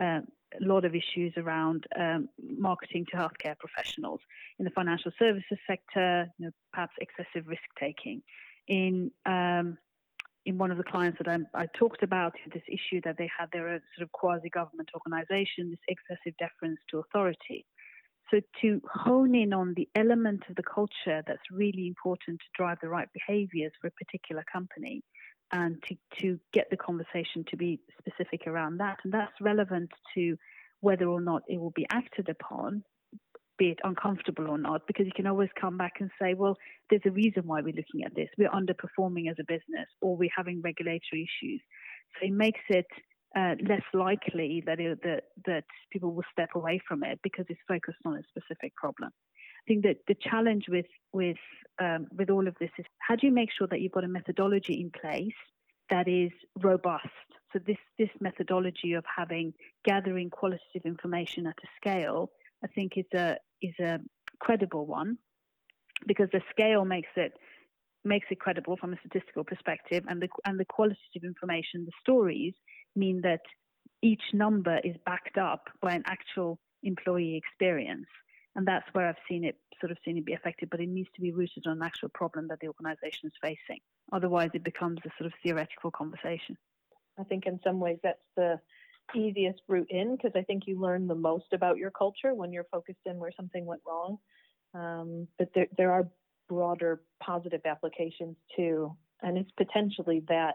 uh, 0.00 0.20
a 0.60 0.64
lot 0.64 0.84
of 0.84 0.94
issues 0.94 1.32
around 1.36 1.86
um, 1.98 2.28
marketing 2.38 3.06
to 3.10 3.16
healthcare 3.16 3.58
professionals. 3.58 4.20
In 4.58 4.64
the 4.64 4.70
financial 4.70 5.12
services 5.18 5.58
sector, 5.66 6.28
you 6.38 6.46
know, 6.46 6.52
perhaps 6.72 6.94
excessive 7.00 7.46
risk 7.46 7.62
taking. 7.78 8.22
In 8.66 9.10
um, 9.26 9.78
in 10.46 10.58
one 10.58 10.70
of 10.70 10.76
the 10.76 10.84
clients 10.84 11.18
that 11.18 11.28
I, 11.28 11.38
I, 11.62 11.66
talked 11.78 12.02
about, 12.02 12.34
this 12.52 12.62
issue 12.68 13.00
that 13.04 13.16
they 13.16 13.30
had, 13.38 13.48
they're 13.52 13.80
sort 13.96 14.04
of 14.04 14.12
quasi-government 14.12 14.90
organization, 14.94 15.70
this 15.70 15.78
excessive 15.88 16.36
deference 16.38 16.78
to 16.90 16.98
authority. 16.98 17.64
So 18.30 18.40
to 18.62 18.80
hone 18.90 19.34
in 19.34 19.52
on 19.52 19.74
the 19.74 19.88
element 19.94 20.44
of 20.48 20.56
the 20.56 20.62
culture 20.62 21.22
that's 21.26 21.50
really 21.50 21.86
important 21.86 22.40
to 22.40 22.46
drive 22.56 22.78
the 22.82 22.88
right 22.88 23.08
behaviors 23.12 23.72
for 23.80 23.88
a 23.88 24.04
particular 24.04 24.44
company 24.50 25.02
and 25.52 25.82
to, 25.88 25.96
to 26.20 26.40
get 26.52 26.68
the 26.70 26.76
conversation 26.76 27.44
to 27.50 27.56
be 27.56 27.80
specific 27.98 28.46
around 28.46 28.78
that. 28.78 28.98
And 29.04 29.12
that's 29.12 29.40
relevant 29.40 29.90
to 30.14 30.36
whether 30.80 31.06
or 31.06 31.20
not 31.20 31.42
it 31.48 31.58
will 31.58 31.70
be 31.70 31.86
acted 31.90 32.28
upon, 32.28 32.82
be 33.58 33.68
it 33.68 33.78
uncomfortable 33.84 34.48
or 34.48 34.58
not, 34.58 34.86
because 34.86 35.06
you 35.06 35.12
can 35.14 35.26
always 35.26 35.50
come 35.60 35.76
back 35.76 35.94
and 36.00 36.10
say, 36.20 36.34
well, 36.34 36.56
there's 36.90 37.02
a 37.06 37.10
reason 37.10 37.44
why 37.46 37.60
we're 37.60 37.74
looking 37.74 38.04
at 38.04 38.14
this. 38.14 38.28
We're 38.36 38.50
underperforming 38.50 39.30
as 39.30 39.36
a 39.38 39.44
business 39.44 39.88
or 40.00 40.16
we're 40.16 40.30
having 40.36 40.60
regulatory 40.62 41.28
issues. 41.28 41.60
So 42.14 42.26
it 42.26 42.32
makes 42.32 42.60
it 42.68 42.86
uh, 43.36 43.54
less 43.68 43.82
likely 43.92 44.62
that, 44.66 44.78
it, 44.80 45.02
that 45.02 45.24
that 45.46 45.64
people 45.92 46.12
will 46.12 46.24
step 46.30 46.50
away 46.54 46.80
from 46.86 47.02
it 47.02 47.18
because 47.22 47.44
it's 47.48 47.60
focused 47.66 47.98
on 48.04 48.14
a 48.14 48.22
specific 48.28 48.74
problem. 48.76 49.10
I 49.12 49.64
think 49.66 49.84
that 49.84 49.96
the 50.06 50.14
challenge 50.14 50.66
with 50.68 50.86
with 51.12 51.38
um, 51.80 52.06
with 52.16 52.30
all 52.30 52.46
of 52.46 52.54
this 52.60 52.70
is 52.78 52.84
how 52.98 53.16
do 53.16 53.26
you 53.26 53.32
make 53.32 53.50
sure 53.56 53.66
that 53.68 53.80
you've 53.80 53.92
got 53.92 54.04
a 54.04 54.08
methodology 54.08 54.80
in 54.80 54.90
place 54.90 55.40
that 55.90 56.08
is 56.08 56.30
robust. 56.62 57.08
So 57.52 57.58
this 57.66 57.78
this 57.98 58.10
methodology 58.20 58.92
of 58.92 59.04
having 59.16 59.52
gathering 59.84 60.30
qualitative 60.30 60.84
information 60.84 61.46
at 61.46 61.56
a 61.62 61.68
scale, 61.76 62.30
I 62.64 62.68
think 62.68 62.92
is 62.96 63.06
a 63.14 63.36
is 63.60 63.74
a 63.78 63.98
credible 64.40 64.86
one 64.86 65.18
because 66.06 66.28
the 66.32 66.40
scale 66.50 66.84
makes 66.84 67.10
it 67.16 67.32
makes 68.04 68.26
it 68.30 68.40
credible 68.40 68.76
from 68.76 68.92
a 68.92 68.98
statistical 68.98 69.44
perspective 69.44 70.04
and 70.08 70.20
the 70.20 70.28
and 70.44 70.58
the 70.58 70.64
qualitative 70.64 71.24
information, 71.24 71.84
the 71.84 71.92
stories 72.00 72.54
mean 72.96 73.20
that 73.22 73.40
each 74.02 74.22
number 74.32 74.78
is 74.84 74.96
backed 75.06 75.38
up 75.38 75.68
by 75.80 75.92
an 75.94 76.02
actual 76.06 76.58
employee 76.82 77.36
experience. 77.36 78.06
And 78.56 78.66
that's 78.66 78.86
where 78.92 79.08
I've 79.08 79.16
seen 79.28 79.44
it 79.44 79.56
sort 79.80 79.90
of 79.90 79.98
seen 80.04 80.16
it 80.16 80.24
be 80.24 80.32
effective, 80.32 80.68
but 80.70 80.80
it 80.80 80.88
needs 80.88 81.08
to 81.16 81.20
be 81.20 81.32
rooted 81.32 81.66
on 81.66 81.78
an 81.78 81.82
actual 81.82 82.08
problem 82.10 82.46
that 82.48 82.60
the 82.60 82.68
organization 82.68 83.26
is 83.26 83.32
facing. 83.42 83.80
Otherwise, 84.12 84.50
it 84.54 84.62
becomes 84.62 84.98
a 85.04 85.10
sort 85.18 85.26
of 85.26 85.32
theoretical 85.42 85.90
conversation. 85.90 86.56
I 87.18 87.24
think 87.24 87.46
in 87.46 87.58
some 87.64 87.80
ways 87.80 87.98
that's 88.02 88.28
the 88.36 88.60
easiest 89.14 89.60
route 89.68 89.88
in 89.90 90.16
because 90.16 90.32
I 90.34 90.42
think 90.42 90.64
you 90.66 90.80
learn 90.80 91.06
the 91.06 91.14
most 91.14 91.52
about 91.52 91.76
your 91.76 91.90
culture 91.90 92.34
when 92.34 92.52
you're 92.52 92.66
focused 92.70 93.00
in 93.06 93.18
where 93.18 93.32
something 93.36 93.64
went 93.66 93.82
wrong. 93.86 94.18
Um, 94.74 95.28
but 95.38 95.48
there, 95.54 95.66
there 95.76 95.92
are 95.92 96.08
broader 96.48 97.02
positive 97.22 97.60
applications 97.64 98.36
too. 98.56 98.96
And 99.22 99.38
it's 99.38 99.50
potentially 99.56 100.22
that 100.28 100.54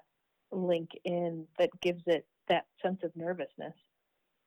link 0.52 0.90
in 1.06 1.46
that 1.58 1.70
gives 1.82 2.04
it 2.06 2.26
that 2.48 2.66
sense 2.84 3.00
of 3.04 3.16
nervousness. 3.16 3.74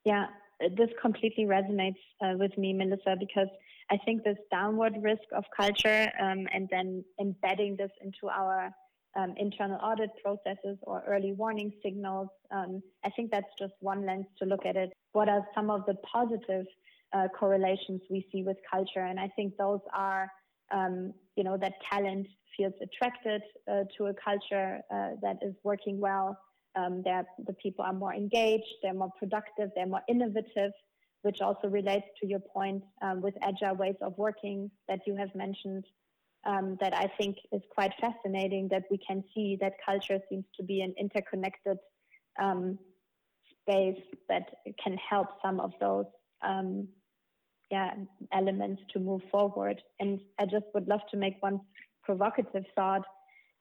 Yeah, 0.05 0.27
this 0.61 0.91
completely 1.01 1.45
resonates 1.45 2.01
uh, 2.21 2.35
with 2.37 2.57
me, 2.59 2.73
Melissa, 2.73 3.17
because 3.19 3.49
I 3.91 3.99
think 4.05 4.25
this 4.25 4.37
downward 4.51 4.95
risk 5.01 5.23
of 5.33 5.45
culture 5.57 6.11
um, 6.21 6.47
and 6.53 6.69
then 6.71 7.05
embedding 7.21 7.77
this 7.77 7.91
into 8.03 8.29
our 8.29 8.73
um, 9.17 9.35
internal 9.37 9.79
audit 9.83 10.11
processes 10.23 10.79
or 10.83 11.03
early 11.07 11.33
warning 11.33 11.73
signals, 11.83 12.29
um, 12.51 12.83
I 13.05 13.11
think 13.11 13.31
that's 13.31 13.53
just 13.59 13.75
one 13.81 14.07
lens 14.07 14.27
to 14.39 14.45
look 14.45 14.65
at 14.67 14.77
it. 14.77 14.93
What 15.13 15.29
are 15.29 15.47
some 15.55 15.71
of 15.71 15.85
the 15.87 15.95
positive 16.11 16.67
uh, 17.13 17.29
correlations 17.39 18.01
we 18.11 18.27
see 18.33 18.43
with 18.43 18.57
culture? 18.71 19.01
And 19.01 19.21
I 19.21 19.29
think 19.37 19.57
those 19.59 19.81
are, 19.95 20.31
um, 20.73 21.13
you 21.37 21.45
know, 21.45 21.57
that 21.59 21.75
talent 21.91 22.27
feels 22.57 22.73
attracted 22.83 23.43
uh, 23.71 23.85
to 23.97 24.07
a 24.07 24.15
culture 24.15 24.81
uh, 24.91 25.11
that 25.23 25.39
is 25.43 25.55
working 25.63 26.01
well 26.01 26.39
um, 26.77 27.03
the 27.03 27.53
people 27.63 27.85
are 27.85 27.93
more 27.93 28.15
engaged, 28.15 28.65
they're 28.83 28.95
more 28.95 29.13
productive, 29.19 29.71
they're 29.75 29.87
more 29.87 30.03
innovative, 30.09 30.73
which 31.23 31.41
also 31.41 31.69
relates 31.69 32.07
to 32.21 32.27
your 32.27 32.41
point 32.41 32.83
um, 33.03 33.21
with 33.21 33.35
agile 33.43 33.77
ways 33.77 33.95
of 34.01 34.17
working 34.17 34.71
that 34.89 35.01
you 35.07 35.17
have 35.17 35.35
mentioned. 35.35 35.85
Um, 36.45 36.77
that 36.81 36.93
I 36.93 37.07
think 37.19 37.37
is 37.53 37.63
quite 37.73 37.93
fascinating 38.01 38.67
that 38.73 38.83
we 38.91 38.99
can 38.99 39.23
see 39.33 39.57
that 39.61 39.75
culture 39.87 40.19
seems 40.29 40.45
to 40.57 40.65
be 40.65 40.81
an 40.81 40.93
interconnected 40.99 41.77
um, 42.41 42.81
space 43.61 44.03
that 44.29 44.49
can 44.83 44.97
help 45.09 45.29
some 45.41 45.61
of 45.61 45.71
those 45.81 46.07
um, 46.43 46.89
yeah, 47.71 47.95
elements 48.33 48.83
to 48.93 49.01
move 49.01 49.23
forward. 49.31 49.81
And 49.99 50.21
I 50.39 50.45
just 50.45 50.67
would 50.75 50.89
love 50.89 51.01
to 51.11 51.17
make 51.17 51.37
one 51.41 51.61
provocative 52.05 52.65
thought 52.77 53.03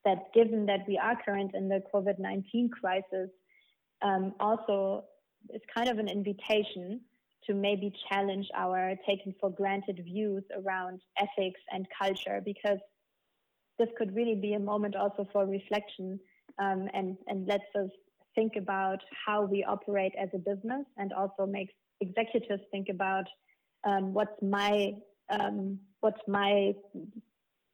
that 0.03 0.33
given 0.33 0.65
that 0.65 0.81
we 0.87 0.97
are 0.97 1.17
current 1.23 1.51
in 1.53 1.69
the 1.69 1.81
COVID 1.93 2.19
19 2.19 2.69
crisis, 2.69 3.29
um, 4.01 4.33
also 4.39 5.05
is 5.53 5.61
kind 5.73 5.87
of 5.89 5.97
an 5.97 6.09
invitation 6.09 7.01
to 7.47 7.53
maybe 7.53 7.93
challenge 8.09 8.47
our 8.55 8.95
taken 9.07 9.33
for 9.39 9.49
granted 9.49 10.01
views 10.03 10.43
around 10.55 11.01
ethics 11.17 11.59
and 11.71 11.87
culture 11.97 12.41
because 12.43 12.79
this 13.79 13.89
could 13.97 14.15
really 14.15 14.35
be 14.35 14.53
a 14.53 14.59
moment 14.59 14.95
also 14.95 15.27
for 15.33 15.45
reflection 15.45 16.19
um, 16.59 16.87
and, 16.93 17.17
and 17.27 17.47
lets 17.47 17.63
us 17.75 17.89
think 18.35 18.53
about 18.55 18.99
how 19.25 19.43
we 19.43 19.63
operate 19.63 20.13
as 20.19 20.29
a 20.33 20.37
business 20.37 20.85
and 20.97 21.11
also 21.13 21.45
makes 21.45 21.73
executives 21.99 22.61
think 22.71 22.87
about 22.89 23.25
um, 23.83 24.13
what's 24.13 24.41
my 24.41 24.91
um, 25.29 25.79
what's 26.01 26.21
my 26.27 26.73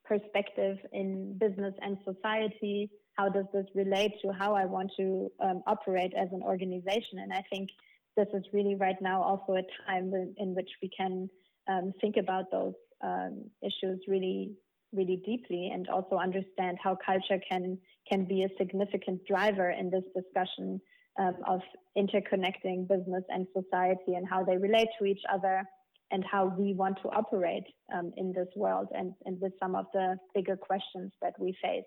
perspective 0.06 0.77
in 0.93 1.38
business 1.38 1.73
and 1.82 1.97
society? 2.06 2.89
How 3.13 3.30
does 3.30 3.45
this 3.53 3.65
relate 3.73 4.13
to 4.21 4.32
how 4.32 4.53
I 4.53 4.65
want 4.65 4.91
to 4.97 5.32
um, 5.41 5.63
operate 5.65 6.13
as 6.15 6.30
an 6.32 6.43
organization? 6.43 7.19
And 7.19 7.34
I 7.34 7.43
think 7.49 7.69
this 8.17 8.27
is 8.34 8.43
really 8.51 8.75
right 8.75 9.01
now 9.01 9.21
also 9.21 9.53
a 9.53 9.63
time 9.86 10.12
in 10.38 10.56
which 10.56 10.69
we 10.82 10.89
can 10.89 11.30
um, 11.69 11.93
think 12.01 12.17
about 12.17 12.51
those 12.51 12.73
um, 13.03 13.45
issues 13.62 13.99
really, 14.08 14.51
really 14.91 15.21
deeply, 15.25 15.69
and 15.73 15.88
also 15.88 16.15
understand 16.17 16.77
how 16.84 16.97
culture 17.06 17.39
can 17.49 17.77
can 18.10 18.25
be 18.25 18.43
a 18.43 18.49
significant 18.58 19.21
driver 19.25 19.69
in 19.69 19.89
this 19.89 20.03
discussion 20.15 20.82
um, 21.19 21.36
of 21.47 21.62
interconnecting 21.97 22.88
business 22.88 23.23
and 23.30 23.47
society 23.53 24.15
and 24.15 24.27
how 24.27 24.43
they 24.43 24.58
relate 24.58 24.88
to 24.99 25.06
each 25.06 25.21
other 25.32 25.63
and 26.12 26.23
how 26.23 26.45
we 26.58 26.73
want 26.73 26.97
to 27.01 27.10
operate 27.10 27.65
um, 27.93 28.12
in 28.15 28.32
this 28.32 28.47
world 28.56 28.88
and, 28.93 29.13
and 29.25 29.39
with 29.41 29.51
some 29.62 29.75
of 29.75 29.86
the 29.93 30.15
bigger 30.34 30.56
questions 30.56 31.12
that 31.21 31.34
we 31.39 31.56
face. 31.62 31.84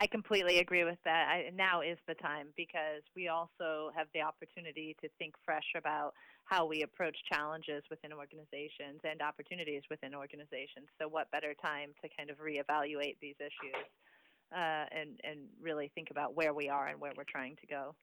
I 0.00 0.06
completely 0.06 0.58
agree 0.60 0.84
with 0.84 0.98
that. 1.04 1.26
I, 1.28 1.50
now 1.54 1.80
is 1.80 1.98
the 2.06 2.14
time 2.14 2.48
because 2.56 3.02
we 3.16 3.26
also 3.26 3.90
have 3.96 4.06
the 4.14 4.22
opportunity 4.22 4.96
to 5.02 5.08
think 5.18 5.34
fresh 5.44 5.74
about 5.76 6.14
how 6.44 6.66
we 6.66 6.82
approach 6.82 7.16
challenges 7.30 7.82
within 7.90 8.12
organizations 8.12 9.00
and 9.02 9.20
opportunities 9.20 9.82
within 9.90 10.14
organizations. 10.14 10.86
So, 11.00 11.08
what 11.08 11.30
better 11.32 11.52
time 11.64 11.90
to 12.02 12.08
kind 12.16 12.30
of 12.30 12.38
reevaluate 12.38 13.16
these 13.20 13.34
issues 13.40 13.86
uh, 14.54 14.86
and 14.92 15.18
and 15.24 15.40
really 15.60 15.90
think 15.96 16.08
about 16.12 16.36
where 16.36 16.54
we 16.54 16.68
are 16.68 16.86
and 16.86 17.00
where 17.00 17.12
we're 17.16 17.24
trying 17.28 17.56
to 17.56 17.66
go. 17.66 17.94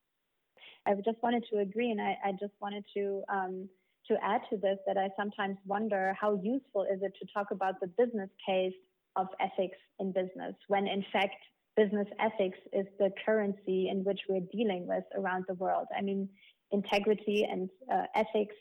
I 0.86 0.94
just 0.96 1.24
wanted 1.24 1.46
to 1.52 1.60
agree, 1.60 1.92
and 1.92 2.02
I, 2.02 2.18
I 2.26 2.32
just 2.34 2.54
wanted 2.62 2.84
to. 2.96 3.24
Um, 3.30 3.70
to 4.08 4.24
add 4.24 4.42
to 4.52 4.58
this 4.58 4.78
that 4.86 5.00
I 5.00 5.10
sometimes 5.18 5.58
wonder 5.66 6.16
how 6.22 6.40
useful 6.44 6.84
is 6.84 7.02
it 7.02 7.14
to 7.20 7.26
talk 7.34 7.50
about 7.50 7.80
the 7.80 7.88
business 7.88 8.30
case 8.46 8.76
of 9.16 9.26
ethics 9.40 9.80
in 10.00 10.12
business 10.12 10.54
when 10.68 10.86
in 10.86 11.04
fact 11.12 11.34
business 11.76 12.08
ethics 12.20 12.58
is 12.74 12.86
the 13.00 13.12
currency 13.26 13.90
in 13.90 14.04
which 14.04 14.20
we're 14.30 14.48
dealing 14.52 14.88
with 14.88 15.04
around 15.18 15.46
the 15.48 15.56
world. 15.56 15.88
I 15.98 16.02
mean, 16.02 16.30
integrity 16.72 17.48
and 17.50 17.70
uh, 17.92 18.04
ethics 18.16 18.56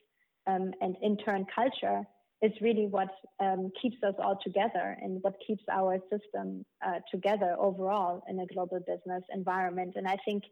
um, 0.47 0.73
and 0.81 0.97
intern 1.03 1.47
culture 1.55 2.03
is 2.43 2.53
really 2.61 2.87
what 2.87 3.09
um, 3.41 3.71
keeps 3.81 3.97
us 4.03 4.15
all 4.19 4.39
together 4.45 4.97
and 5.01 5.23
what 5.23 5.35
keeps 5.47 5.63
our 5.73 5.99
system 6.11 6.65
uh, 6.85 6.99
together 7.11 7.57
overall 7.59 8.23
in 8.29 8.41
a 8.41 8.47
global 8.47 8.81
business 8.81 9.23
environment. 9.33 9.95
And 9.97 10.07
I 10.07 10.17
think 10.25 10.43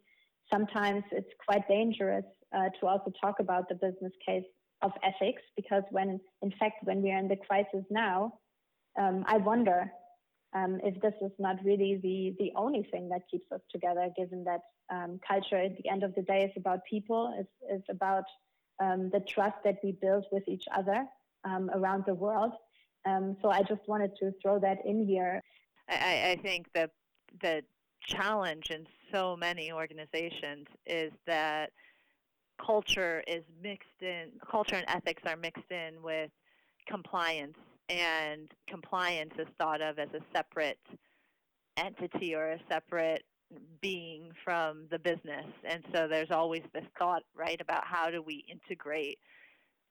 sometimes 0.50 1.02
it's 1.12 1.28
quite 1.46 1.66
dangerous 1.68 2.24
uh, 2.54 2.68
to 2.80 2.86
also 2.86 3.12
talk 3.20 3.40
about 3.40 3.68
the 3.68 3.74
business 3.74 4.12
case 4.24 4.44
of 4.82 4.92
ethics 5.04 5.42
because 5.56 5.82
when 5.90 6.20
in 6.42 6.52
fact 6.58 6.76
when 6.82 7.02
we 7.02 7.10
are 7.10 7.18
in 7.18 7.28
the 7.28 7.36
crisis 7.36 7.84
now 7.90 8.32
um, 8.98 9.24
i 9.26 9.36
wonder 9.36 9.90
um, 10.54 10.80
if 10.82 11.00
this 11.00 11.14
is 11.22 11.32
not 11.38 11.56
really 11.64 11.96
the 12.02 12.34
the 12.38 12.52
only 12.56 12.82
thing 12.90 13.08
that 13.08 13.22
keeps 13.30 13.50
us 13.52 13.60
together, 13.70 14.08
given 14.16 14.44
that 14.44 14.60
um, 14.90 15.18
culture 15.26 15.56
at 15.56 15.76
the 15.78 15.88
end 15.88 16.02
of 16.02 16.14
the 16.14 16.22
day 16.22 16.44
is 16.44 16.52
about 16.56 16.84
people, 16.84 17.34
it's, 17.38 17.50
it's 17.68 17.88
about 17.88 18.24
um, 18.82 19.10
the 19.10 19.20
trust 19.20 19.56
that 19.64 19.78
we 19.82 19.92
build 19.92 20.26
with 20.30 20.46
each 20.48 20.66
other 20.76 21.06
um, 21.44 21.70
around 21.72 22.04
the 22.06 22.14
world. 22.14 22.52
Um, 23.06 23.36
so 23.40 23.50
I 23.50 23.62
just 23.62 23.80
wanted 23.86 24.14
to 24.16 24.32
throw 24.42 24.58
that 24.60 24.78
in 24.84 25.06
here. 25.06 25.40
I, 25.88 26.32
I 26.32 26.38
think 26.42 26.66
the 26.74 26.90
the 27.40 27.62
challenge 28.06 28.70
in 28.70 28.86
so 29.12 29.36
many 29.36 29.72
organizations 29.72 30.66
is 30.86 31.12
that 31.26 31.70
culture 32.64 33.22
is 33.26 33.42
mixed 33.62 34.02
in 34.02 34.28
culture 34.50 34.76
and 34.76 34.84
ethics 34.88 35.22
are 35.26 35.36
mixed 35.36 35.70
in 35.70 36.02
with 36.02 36.30
compliance 36.86 37.56
and 37.88 38.50
compliance 38.68 39.32
is 39.38 39.48
thought 39.58 39.80
of 39.80 39.98
as 39.98 40.08
a 40.14 40.20
separate 40.34 40.78
entity 41.76 42.34
or 42.34 42.52
a 42.52 42.60
separate 42.68 43.24
being 43.80 44.30
from 44.44 44.86
the 44.90 44.98
business. 44.98 45.46
And 45.64 45.82
so 45.94 46.08
there's 46.08 46.30
always 46.30 46.62
this 46.72 46.84
thought 46.98 47.22
right 47.36 47.60
about 47.60 47.84
how 47.84 48.10
do 48.10 48.22
we 48.22 48.44
integrate 48.50 49.18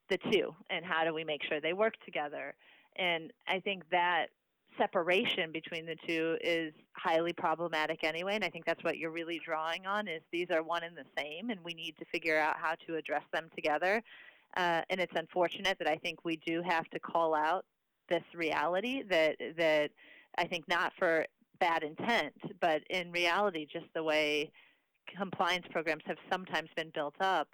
the 0.09 0.17
two 0.31 0.53
and 0.69 0.85
how 0.85 1.03
do 1.03 1.13
we 1.13 1.23
make 1.23 1.43
sure 1.43 1.61
they 1.61 1.73
work 1.73 1.93
together. 2.05 2.53
And 2.97 3.31
i 3.47 3.59
think 3.59 3.83
that 3.91 4.27
separation 4.77 5.51
between 5.51 5.85
the 5.85 5.95
two 6.07 6.37
is 6.41 6.73
highly 6.93 7.33
problematic 7.33 8.05
anyway 8.05 8.35
and 8.35 8.43
i 8.43 8.49
think 8.49 8.65
that's 8.65 8.83
what 8.85 8.97
you're 8.97 9.11
really 9.11 9.39
drawing 9.43 9.85
on 9.85 10.07
is 10.07 10.21
these 10.31 10.47
are 10.49 10.63
one 10.63 10.83
and 10.83 10.95
the 10.95 11.03
same 11.17 11.49
and 11.49 11.59
we 11.61 11.73
need 11.73 11.93
to 11.97 12.05
figure 12.05 12.37
out 12.37 12.55
how 12.57 12.73
to 12.87 12.95
address 12.95 13.23
them 13.33 13.49
together. 13.55 14.01
Uh, 14.57 14.81
and 14.89 14.99
it's 14.99 15.13
unfortunate 15.15 15.77
that 15.79 15.87
i 15.87 15.95
think 15.95 16.25
we 16.25 16.35
do 16.37 16.61
have 16.61 16.89
to 16.89 16.99
call 16.99 17.33
out 17.33 17.65
this 18.11 18.23
reality 18.35 19.03
that 19.09 19.35
that 19.57 19.89
i 20.37 20.45
think 20.45 20.67
not 20.67 20.93
for 20.99 21.25
bad 21.59 21.83
intent 21.83 22.33
but 22.59 22.81
in 22.89 23.11
reality 23.11 23.65
just 23.65 23.87
the 23.95 24.03
way 24.03 24.51
compliance 25.17 25.65
programs 25.71 26.03
have 26.05 26.17
sometimes 26.31 26.69
been 26.75 26.91
built 26.93 27.15
up 27.19 27.47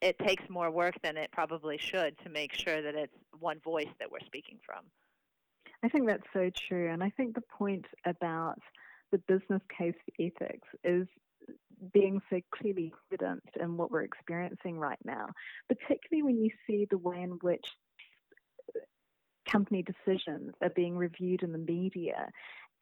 it 0.00 0.18
takes 0.18 0.44
more 0.48 0.70
work 0.70 0.94
than 1.02 1.16
it 1.16 1.30
probably 1.32 1.78
should 1.78 2.16
to 2.22 2.28
make 2.28 2.52
sure 2.52 2.82
that 2.82 2.94
it's 2.94 3.14
one 3.40 3.58
voice 3.60 3.88
that 3.98 4.10
we're 4.10 4.26
speaking 4.26 4.58
from 4.64 4.84
I 5.84 5.88
think 5.88 6.08
that's 6.08 6.26
so 6.32 6.50
true. 6.66 6.90
And 6.90 7.04
I 7.04 7.10
think 7.10 7.34
the 7.34 7.42
point 7.42 7.84
about 8.06 8.58
the 9.12 9.18
business 9.28 9.60
case 9.76 9.94
for 10.04 10.24
ethics 10.24 10.66
is 10.82 11.06
being 11.92 12.22
so 12.30 12.40
clearly 12.52 12.92
evident 13.12 13.42
in 13.60 13.76
what 13.76 13.90
we're 13.90 14.02
experiencing 14.02 14.78
right 14.78 14.98
now, 15.04 15.28
particularly 15.68 16.22
when 16.22 16.42
you 16.42 16.50
see 16.66 16.86
the 16.90 16.96
way 16.96 17.20
in 17.20 17.32
which 17.42 17.66
company 19.54 19.84
decisions 19.84 20.52
are 20.62 20.72
being 20.74 20.96
reviewed 20.96 21.42
in 21.42 21.52
the 21.52 21.58
media 21.58 22.28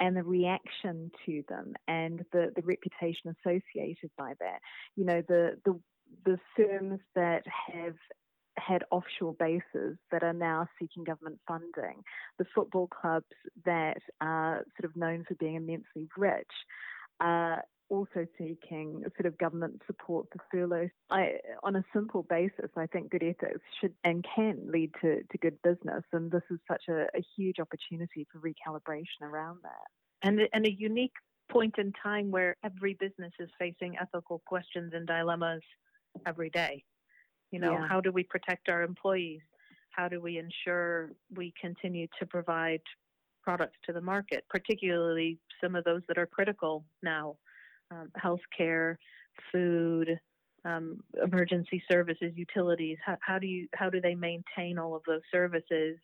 and 0.00 0.16
the 0.16 0.22
reaction 0.22 1.10
to 1.26 1.42
them 1.48 1.74
and 1.86 2.24
the, 2.32 2.50
the 2.56 2.62
reputation 2.62 3.34
associated 3.38 4.10
by 4.16 4.32
that. 4.40 4.60
You 4.96 5.04
know, 5.04 5.22
the, 5.28 5.58
the 5.64 5.78
the 6.24 6.38
firms 6.56 7.00
that 7.14 7.42
have 7.72 7.94
had 8.58 8.84
offshore 8.90 9.34
bases 9.38 9.96
that 10.10 10.22
are 10.22 10.32
now 10.32 10.66
seeking 10.78 11.04
government 11.04 11.38
funding, 11.48 12.02
the 12.38 12.44
football 12.54 12.86
clubs 12.88 13.34
that 13.64 13.98
are 14.20 14.64
sort 14.78 14.90
of 14.90 14.96
known 14.96 15.24
for 15.26 15.34
being 15.36 15.56
immensely 15.56 16.08
rich 16.16 16.50
are 17.20 17.62
also 17.92 18.26
seeking 18.38 19.04
sort 19.16 19.26
of 19.26 19.36
government 19.36 19.82
support 19.86 20.26
for 20.32 20.40
furloughs. 20.50 20.90
I, 21.10 21.34
on 21.62 21.76
a 21.76 21.84
simple 21.92 22.22
basis, 22.22 22.70
I 22.76 22.86
think 22.86 23.10
good 23.10 23.22
ethics 23.22 23.60
should 23.80 23.92
and 24.02 24.24
can 24.34 24.70
lead 24.72 24.92
to, 25.02 25.22
to 25.30 25.38
good 25.38 25.60
business, 25.62 26.02
and 26.12 26.30
this 26.30 26.42
is 26.50 26.58
such 26.66 26.84
a, 26.88 27.02
a 27.14 27.22
huge 27.36 27.58
opportunity 27.60 28.26
for 28.32 28.38
recalibration 28.40 29.20
around 29.22 29.58
that. 29.62 29.88
And, 30.26 30.40
and 30.54 30.66
a 30.66 30.72
unique 30.72 31.12
point 31.50 31.74
in 31.76 31.92
time 32.02 32.30
where 32.30 32.56
every 32.64 32.94
business 32.94 33.32
is 33.38 33.50
facing 33.58 33.96
ethical 34.00 34.40
questions 34.46 34.92
and 34.94 35.06
dilemmas 35.06 35.62
every 36.26 36.48
day. 36.48 36.82
You 37.50 37.58
know, 37.58 37.72
Yeah. 37.72 37.86
how 37.86 38.00
do 38.00 38.10
we 38.10 38.22
protect 38.24 38.70
our 38.70 38.82
employees? 38.82 39.42
How 39.90 40.08
do 40.08 40.18
we 40.18 40.38
ensure 40.38 41.12
we 41.34 41.52
continue 41.60 42.06
to 42.18 42.24
provide 42.26 42.80
products 43.42 43.76
to 43.84 43.92
the 43.92 44.00
market, 44.00 44.44
particularly 44.48 45.38
some 45.62 45.74
of 45.74 45.84
those 45.84 46.00
that 46.08 46.16
are 46.16 46.26
critical 46.26 46.84
now, 47.02 47.36
um, 47.92 48.10
healthcare, 48.22 48.96
food, 49.52 50.18
um, 50.64 51.02
emergency 51.22 51.82
services, 51.90 52.32
utilities. 52.34 52.98
How, 53.04 53.16
how 53.20 53.38
do 53.38 53.46
you 53.46 53.68
how 53.74 53.90
do 53.90 54.00
they 54.00 54.14
maintain 54.14 54.78
all 54.78 54.94
of 54.94 55.02
those 55.06 55.22
services, 55.32 55.98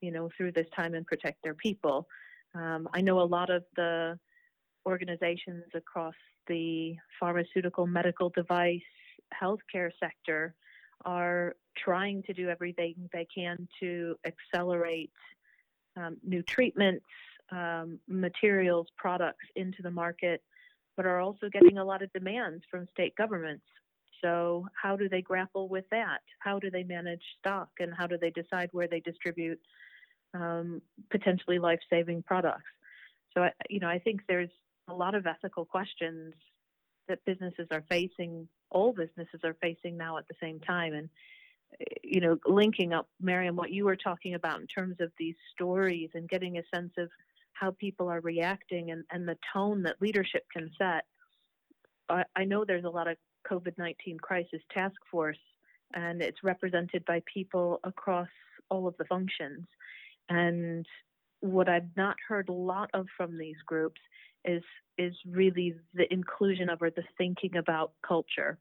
you 0.00 0.10
know, 0.10 0.28
through 0.36 0.52
this 0.52 0.66
time 0.76 0.94
and 0.94 1.06
protect 1.06 1.38
their 1.42 1.54
people? 1.54 2.06
Um, 2.54 2.88
I 2.92 3.00
know 3.00 3.20
a 3.20 3.24
lot 3.24 3.50
of 3.50 3.64
the 3.76 4.18
organizations 4.86 5.64
across 5.74 6.14
the 6.48 6.96
pharmaceutical, 7.20 7.86
medical 7.86 8.30
device, 8.30 8.80
healthcare 9.32 9.90
sector 10.00 10.54
are 11.04 11.56
trying 11.76 12.22
to 12.24 12.32
do 12.32 12.48
everything 12.48 12.94
they 13.12 13.26
can 13.34 13.66
to 13.80 14.16
accelerate 14.26 15.12
um, 15.96 16.16
new 16.22 16.42
treatments, 16.42 17.04
um, 17.50 17.98
materials, 18.08 18.86
products 18.96 19.44
into 19.56 19.82
the 19.82 19.90
market, 19.90 20.42
but 20.96 21.06
are 21.06 21.20
also 21.20 21.48
getting 21.50 21.78
a 21.78 21.84
lot 21.84 22.02
of 22.02 22.12
demands 22.12 22.62
from 22.70 22.86
state 22.92 23.14
governments. 23.16 23.64
So, 24.22 24.66
how 24.80 24.96
do 24.96 25.08
they 25.08 25.22
grapple 25.22 25.68
with 25.68 25.84
that? 25.90 26.20
How 26.38 26.58
do 26.58 26.70
they 26.70 26.84
manage 26.84 27.22
stock, 27.40 27.70
and 27.80 27.92
how 27.92 28.06
do 28.06 28.16
they 28.16 28.30
decide 28.30 28.68
where 28.72 28.86
they 28.86 29.00
distribute 29.00 29.60
um, 30.34 30.80
potentially 31.10 31.58
life-saving 31.58 32.22
products? 32.22 32.70
So, 33.34 33.42
I, 33.42 33.50
you 33.68 33.80
know, 33.80 33.88
I 33.88 33.98
think 33.98 34.20
there's 34.28 34.50
a 34.88 34.94
lot 34.94 35.14
of 35.14 35.26
ethical 35.26 35.64
questions 35.64 36.34
that 37.08 37.24
businesses 37.24 37.66
are 37.72 37.84
facing, 37.88 38.48
all 38.70 38.92
businesses 38.92 39.40
are 39.44 39.56
facing 39.60 39.96
now 39.96 40.18
at 40.18 40.28
the 40.28 40.34
same 40.40 40.60
time. 40.60 40.94
And, 40.94 41.08
you 42.02 42.20
know, 42.20 42.38
linking 42.46 42.92
up, 42.92 43.08
Miriam, 43.20 43.56
what 43.56 43.72
you 43.72 43.84
were 43.84 43.96
talking 43.96 44.34
about 44.34 44.60
in 44.60 44.66
terms 44.66 44.96
of 45.00 45.10
these 45.18 45.34
stories 45.52 46.10
and 46.14 46.28
getting 46.28 46.58
a 46.58 46.62
sense 46.74 46.92
of 46.98 47.08
how 47.52 47.72
people 47.72 48.08
are 48.08 48.20
reacting 48.20 48.90
and, 48.90 49.04
and 49.10 49.28
the 49.28 49.38
tone 49.52 49.82
that 49.84 50.00
leadership 50.00 50.44
can 50.52 50.70
set. 50.78 51.04
I, 52.08 52.24
I 52.36 52.44
know 52.44 52.64
there's 52.64 52.84
a 52.84 52.90
lot 52.90 53.08
of 53.08 53.16
COVID 53.50 53.78
19 53.78 54.18
crisis 54.18 54.60
task 54.72 54.96
force, 55.10 55.38
and 55.94 56.22
it's 56.22 56.42
represented 56.42 57.04
by 57.04 57.22
people 57.32 57.80
across 57.84 58.28
all 58.70 58.86
of 58.86 58.96
the 58.98 59.04
functions. 59.04 59.66
And 60.28 60.86
what 61.40 61.68
I've 61.68 61.96
not 61.96 62.16
heard 62.26 62.48
a 62.48 62.52
lot 62.52 62.90
of 62.94 63.06
from 63.16 63.36
these 63.36 63.56
groups 63.66 64.00
is 64.44 64.62
is 64.98 65.14
really 65.28 65.74
the 65.94 66.12
inclusion 66.12 66.68
of 66.68 66.82
or 66.82 66.90
the 66.90 67.04
thinking 67.18 67.56
about 67.56 67.92
culture. 68.06 68.58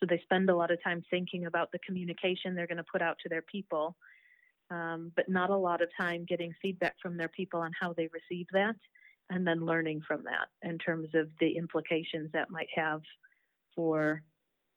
So 0.00 0.06
they 0.08 0.20
spend 0.24 0.50
a 0.50 0.56
lot 0.56 0.70
of 0.70 0.82
time 0.82 1.02
thinking 1.10 1.46
about 1.46 1.70
the 1.72 1.78
communication 1.78 2.54
they're 2.54 2.66
going 2.66 2.78
to 2.78 2.84
put 2.90 3.02
out 3.02 3.16
to 3.22 3.28
their 3.28 3.42
people, 3.42 3.96
um, 4.70 5.12
but 5.16 5.28
not 5.28 5.50
a 5.50 5.56
lot 5.56 5.82
of 5.82 5.88
time 5.96 6.24
getting 6.24 6.54
feedback 6.60 6.94
from 7.02 7.16
their 7.16 7.28
people 7.28 7.60
on 7.60 7.72
how 7.78 7.92
they 7.92 8.08
receive 8.12 8.46
that, 8.52 8.76
and 9.30 9.46
then 9.46 9.64
learning 9.64 10.02
from 10.06 10.24
that 10.24 10.48
in 10.68 10.78
terms 10.78 11.08
of 11.14 11.28
the 11.40 11.56
implications 11.56 12.30
that 12.32 12.50
might 12.50 12.68
have 12.74 13.02
for 13.74 14.22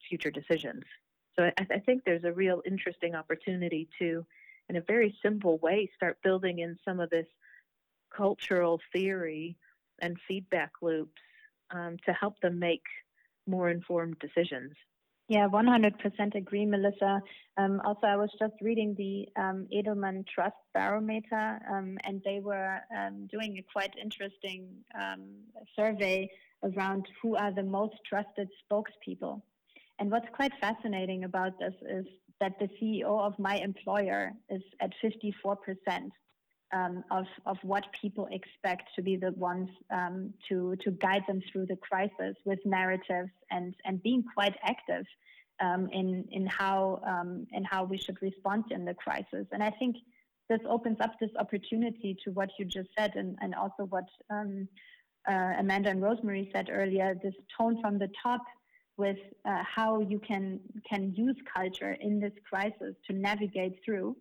future 0.07 0.31
decisions. 0.31 0.83
So 1.35 1.45
I, 1.45 1.67
I 1.69 1.79
think 1.79 2.03
there's 2.03 2.23
a 2.23 2.31
real 2.31 2.61
interesting 2.65 3.15
opportunity 3.15 3.89
to, 3.99 4.25
in 4.69 4.75
a 4.75 4.81
very 4.81 5.15
simple 5.23 5.57
way, 5.59 5.89
start 5.95 6.17
building 6.23 6.59
in 6.59 6.77
some 6.83 6.99
of 6.99 7.09
this 7.09 7.27
cultural 8.15 8.79
theory 8.93 9.57
and 10.01 10.17
feedback 10.27 10.71
loops 10.81 11.21
um, 11.71 11.97
to 12.05 12.13
help 12.13 12.39
them 12.41 12.59
make 12.59 12.83
more 13.45 13.69
informed 13.69 14.17
decisions. 14.19 14.73
Yeah, 15.29 15.49
100% 15.49 16.35
agree, 16.35 16.65
Melissa. 16.65 17.21
Um, 17.57 17.81
also, 17.83 18.07
I 18.07 18.15
was 18.15 18.29
just 18.39 18.53
reading 18.61 18.95
the 18.97 19.27
um, 19.41 19.67
Edelman 19.75 20.25
Trust 20.25 20.55
Barometer, 20.73 21.59
um, 21.69 21.97
and 22.05 22.21
they 22.23 22.39
were 22.39 22.79
um, 22.97 23.27
doing 23.29 23.57
a 23.57 23.63
quite 23.73 23.93
interesting 24.01 24.69
um, 24.97 25.25
survey 25.75 26.29
around 26.63 27.05
who 27.21 27.35
are 27.35 27.51
the 27.51 27.63
most 27.63 27.95
trusted 28.07 28.47
spokespeople. 28.71 29.41
And 29.99 30.09
what's 30.09 30.27
quite 30.33 30.53
fascinating 30.61 31.25
about 31.25 31.59
this 31.59 31.73
is 31.89 32.05
that 32.39 32.57
the 32.59 32.69
CEO 32.81 33.19
of 33.19 33.37
my 33.37 33.55
employer 33.57 34.31
is 34.49 34.61
at 34.79 34.91
54% 35.03 35.57
um, 36.73 37.03
of, 37.11 37.25
of 37.45 37.57
what 37.63 37.85
people 37.93 38.27
expect 38.31 38.89
to 38.95 39.01
be 39.01 39.15
the 39.15 39.31
ones 39.31 39.69
um, 39.91 40.33
to, 40.49 40.75
to 40.83 40.91
guide 40.91 41.23
them 41.27 41.41
through 41.51 41.65
the 41.65 41.77
crisis 41.77 42.35
with 42.45 42.59
narratives 42.65 43.31
and, 43.51 43.75
and 43.85 44.03
being 44.03 44.23
quite 44.35 44.55
active 44.63 45.05
um, 45.59 45.89
in, 45.91 46.25
in, 46.31 46.45
how, 46.45 47.01
um, 47.07 47.47
in 47.51 47.63
how 47.63 47.83
we 47.83 47.97
should 47.97 48.21
respond 48.21 48.65
in 48.71 48.85
the 48.85 48.93
crisis. 48.93 49.47
And 49.51 49.63
I 49.63 49.71
think 49.71 49.95
this 50.49 50.59
opens 50.69 50.97
up 51.01 51.13
this 51.19 51.31
opportunity 51.39 52.17
to 52.23 52.31
what 52.31 52.49
you 52.57 52.65
just 52.65 52.89
said 52.97 53.15
and, 53.15 53.37
and 53.41 53.55
also 53.55 53.83
what 53.85 54.05
um, 54.29 54.67
uh, 55.27 55.53
Amanda 55.59 55.89
and 55.89 56.01
Rosemary 56.01 56.49
said 56.53 56.69
earlier, 56.71 57.15
this 57.21 57.33
tone 57.57 57.81
from 57.81 57.97
the 57.97 58.09
top 58.21 58.41
with 58.97 59.17
uh, 59.45 59.63
how 59.63 59.99
you 59.99 60.19
can, 60.19 60.59
can 60.89 61.13
use 61.15 61.35
culture 61.53 61.97
in 61.99 62.19
this 62.19 62.31
crisis 62.49 62.95
to 63.07 63.13
navigate 63.13 63.79
through 63.85 64.15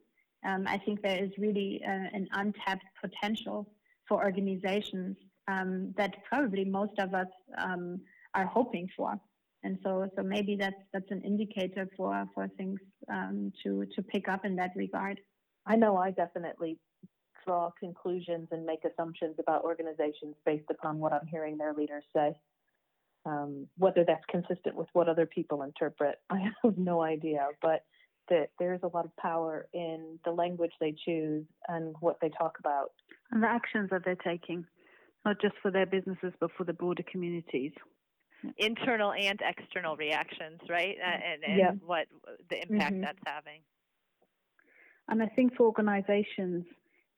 um, 0.46 0.66
I 0.66 0.78
think 0.78 1.02
there 1.02 1.22
is 1.22 1.30
really 1.38 1.82
uh, 1.84 1.90
an 1.90 2.28
untapped 2.32 2.86
potential 3.02 3.68
for 4.08 4.24
organizations 4.24 5.16
um, 5.48 5.92
that 5.96 6.24
probably 6.24 6.64
most 6.64 6.98
of 6.98 7.14
us 7.14 7.26
um, 7.58 8.00
are 8.34 8.46
hoping 8.46 8.88
for. 8.96 9.18
And 9.64 9.78
so, 9.82 10.08
so 10.14 10.22
maybe 10.22 10.54
that's 10.54 10.76
that's 10.92 11.10
an 11.10 11.22
indicator 11.22 11.88
for 11.96 12.24
for 12.34 12.48
things 12.56 12.78
um, 13.10 13.52
to 13.64 13.86
to 13.96 14.02
pick 14.02 14.28
up 14.28 14.44
in 14.44 14.54
that 14.56 14.70
regard. 14.76 15.20
I 15.66 15.74
know 15.74 15.96
I 15.96 16.12
definitely 16.12 16.78
draw 17.44 17.70
conclusions 17.80 18.48
and 18.52 18.64
make 18.64 18.84
assumptions 18.84 19.36
about 19.38 19.64
organizations 19.64 20.36
based 20.44 20.70
upon 20.70 20.98
what 20.98 21.12
I'm 21.12 21.26
hearing 21.26 21.56
their 21.56 21.74
leaders 21.74 22.04
say. 22.14 22.34
Um, 23.24 23.66
whether 23.76 24.04
that's 24.04 24.24
consistent 24.28 24.76
with 24.76 24.86
what 24.92 25.08
other 25.08 25.26
people 25.26 25.62
interpret, 25.62 26.20
I 26.30 26.50
have 26.62 26.78
no 26.78 27.02
idea. 27.02 27.48
But 27.60 27.82
that 28.28 28.50
there's 28.58 28.80
a 28.82 28.88
lot 28.88 29.04
of 29.04 29.16
power 29.16 29.66
in 29.72 30.18
the 30.24 30.30
language 30.30 30.72
they 30.80 30.94
choose 31.04 31.44
and 31.68 31.94
what 32.00 32.18
they 32.20 32.28
talk 32.28 32.58
about. 32.58 32.92
And 33.30 33.42
the 33.42 33.48
actions 33.48 33.90
that 33.90 34.02
they're 34.04 34.14
taking, 34.16 34.64
not 35.24 35.40
just 35.40 35.54
for 35.62 35.70
their 35.70 35.86
businesses, 35.86 36.32
but 36.40 36.50
for 36.56 36.64
the 36.64 36.72
broader 36.72 37.04
communities. 37.10 37.72
Internal 38.58 39.12
and 39.12 39.40
external 39.42 39.96
reactions, 39.96 40.60
right? 40.68 40.96
Uh, 41.00 41.08
and 41.08 41.44
and 41.44 41.58
Yeah. 41.58 41.72
what 41.84 42.06
the 42.50 42.62
impact 42.62 42.94
Mhm. 42.94 43.00
that's 43.02 43.18
having. 43.26 43.62
And 45.08 45.22
I 45.22 45.26
think 45.26 45.54
for 45.54 45.66
organizations, 45.66 46.66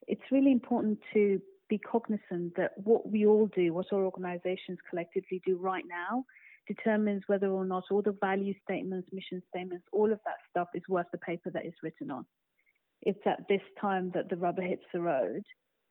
it's 0.07 0.31
really 0.31 0.53
important 0.53 1.03
to 1.13 1.41
be 1.69 1.79
cognizant 1.79 2.55
that 2.57 2.73
what 2.79 3.11
we 3.11 3.27
all 3.27 3.47
do, 3.49 3.75
what 3.75 3.93
our 3.93 4.05
organizations 4.05 4.79
collectively 4.89 5.41
do 5.45 5.57
right 5.57 5.85
now, 5.87 6.25
determines 6.69 7.23
whether 7.27 7.49
or 7.49 7.65
not 7.65 7.85
all 7.91 8.03
the 8.03 8.17
value 8.21 8.55
statements, 8.63 9.09
mission 9.13 9.43
statements, 9.49 9.85
all 9.93 10.13
of 10.13 10.21
that 10.25 10.37
stuff 10.51 10.69
is 10.75 10.83
worth 10.89 11.07
the 11.11 11.19
paper 11.19 11.51
that 11.51 11.65
it's 11.65 11.83
written 11.83 12.11
on. 12.11 12.25
It's 13.03 13.27
at 13.27 13.49
this 13.49 13.63
time 13.81 14.13
that 14.15 14.29
the 14.29 14.37
rubber 14.37 14.63
hits 14.63 14.85
the 14.93 15.01
road 15.01 15.43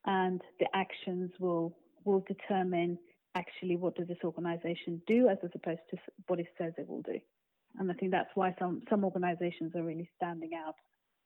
and 0.06 0.40
the 0.60 0.66
actions 0.74 1.30
will 1.40 1.76
will 2.04 2.24
determine 2.26 2.98
actually 3.34 3.76
what 3.76 3.96
does 3.96 4.08
this 4.08 4.18
organization 4.24 5.02
do 5.06 5.28
as 5.28 5.38
opposed 5.42 5.80
to 5.90 5.96
what 6.26 6.40
it 6.40 6.46
says 6.56 6.72
it 6.78 6.88
will 6.88 7.02
do. 7.02 7.18
And 7.78 7.90
I 7.90 7.94
think 7.94 8.12
that's 8.12 8.30
why 8.34 8.54
some, 8.58 8.82
some 8.88 9.04
organizations 9.04 9.74
are 9.74 9.82
really 9.82 10.08
standing 10.16 10.50
out 10.54 10.74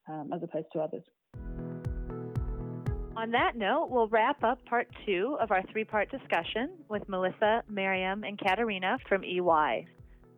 um, 0.08 0.30
as 0.32 0.42
opposed 0.42 0.66
to 0.72 0.80
others. 0.80 1.04
On 3.14 3.30
that 3.32 3.56
note, 3.56 3.88
we'll 3.90 4.08
wrap 4.08 4.42
up 4.42 4.64
part 4.64 4.88
two 5.04 5.36
of 5.38 5.50
our 5.50 5.62
three 5.70 5.84
part 5.84 6.10
discussion 6.10 6.70
with 6.88 7.06
Melissa, 7.08 7.62
Miriam, 7.68 8.24
and 8.24 8.38
Katharina 8.38 8.98
from 9.06 9.22
EY. 9.22 9.86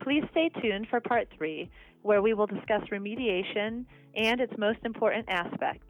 Please 0.00 0.24
stay 0.32 0.50
tuned 0.60 0.88
for 0.88 1.00
part 1.00 1.28
three, 1.36 1.70
where 2.02 2.20
we 2.20 2.34
will 2.34 2.46
discuss 2.46 2.82
remediation 2.90 3.84
and 4.16 4.40
its 4.40 4.52
most 4.58 4.80
important 4.84 5.28
aspect 5.28 5.82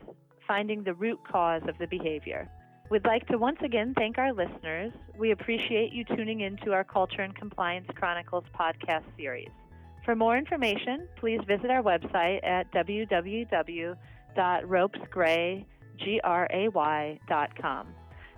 finding 0.46 0.84
the 0.84 0.92
root 0.92 1.18
cause 1.30 1.62
of 1.68 1.78
the 1.78 1.86
behavior. 1.86 2.46
We'd 2.90 3.06
like 3.06 3.26
to 3.28 3.38
once 3.38 3.56
again 3.64 3.94
thank 3.96 4.18
our 4.18 4.34
listeners. 4.34 4.92
We 5.18 5.30
appreciate 5.30 5.90
you 5.92 6.04
tuning 6.04 6.42
into 6.42 6.74
our 6.74 6.84
Culture 6.84 7.22
and 7.22 7.34
Compliance 7.34 7.88
Chronicles 7.94 8.44
podcast 8.54 9.04
series. 9.16 9.48
For 10.04 10.14
more 10.14 10.36
information, 10.36 11.08
please 11.16 11.40
visit 11.48 11.70
our 11.70 11.82
website 11.82 12.46
at 12.46 12.70
www.ropesgray.com. 12.74 13.96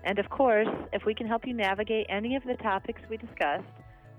And 0.05 0.19
of 0.19 0.31
course, 0.31 0.69
if 0.93 1.05
we 1.05 1.15
can 1.15 1.27
help 1.27 1.47
you 1.47 1.53
navigate 1.53 2.07
any 2.09 2.37
of 2.37 2.45
the 2.45 2.55
topics 2.63 3.01
we 3.11 3.17
discussed, 3.17 3.65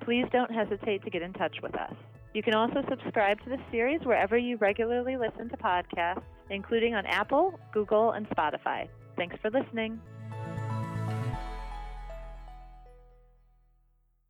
please 0.02 0.26
don't 0.32 0.52
hesitate 0.52 1.04
to 1.04 1.10
get 1.10 1.21
in 1.21 1.34
touch 1.34 1.58
with 1.62 1.76
us. 1.76 1.93
You 2.34 2.43
can 2.43 2.54
also 2.54 2.84
subscribe 2.89 3.41
to 3.43 3.50
the 3.50 3.58
series 3.71 4.02
wherever 4.04 4.38
you 4.38 4.58
regularly 4.58 5.17
listen 5.17 5.50
to 5.50 5.58
podcasts, 5.58 6.23
including 6.50 6.93
on 6.93 7.06
Apple, 7.06 7.60
Google, 7.73 8.12
and 8.12 8.28
Spotify. 8.30 8.88
Thanks 9.15 9.36
for 9.41 9.50
listening. 9.50 10.00